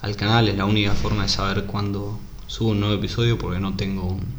al 0.02 0.16
canal, 0.16 0.48
es 0.48 0.58
la 0.58 0.66
única 0.66 0.94
forma 0.94 1.24
de 1.24 1.30
saber 1.30 1.66
cuándo 1.66 2.20
subo 2.48 2.70
un 2.70 2.80
nuevo 2.80 2.96
episodio 2.96 3.38
porque 3.38 3.60
no 3.60 3.76
tengo 3.76 4.04
un, 4.06 4.37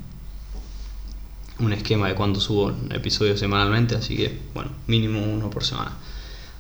un 1.61 1.73
esquema 1.73 2.09
de 2.09 2.15
cuándo 2.15 2.41
subo 2.41 2.67
un 2.67 2.93
episodio 2.93 3.37
semanalmente, 3.37 3.97
así 3.97 4.17
que 4.17 4.39
bueno, 4.55 4.71
mínimo 4.87 5.21
uno 5.23 5.51
por 5.51 5.65
semana. 5.65 5.97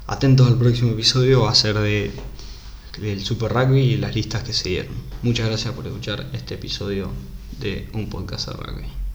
Atentos 0.06 0.46
al 0.46 0.56
próximo 0.56 0.92
episodio, 0.92 1.42
va 1.42 1.50
a 1.50 1.54
ser 1.54 1.78
de 1.78 2.12
del 3.00 3.24
Super 3.24 3.52
Rugby 3.52 3.80
y 3.80 3.96
las 3.96 4.14
listas 4.14 4.42
que 4.42 4.52
se 4.52 4.68
dieron. 4.68 4.94
Muchas 5.22 5.46
gracias 5.46 5.72
por 5.74 5.86
escuchar 5.86 6.26
este 6.32 6.54
episodio 6.54 7.10
de 7.60 7.88
un 7.92 8.08
podcast 8.08 8.48
de 8.48 8.54
rugby. 8.54 9.07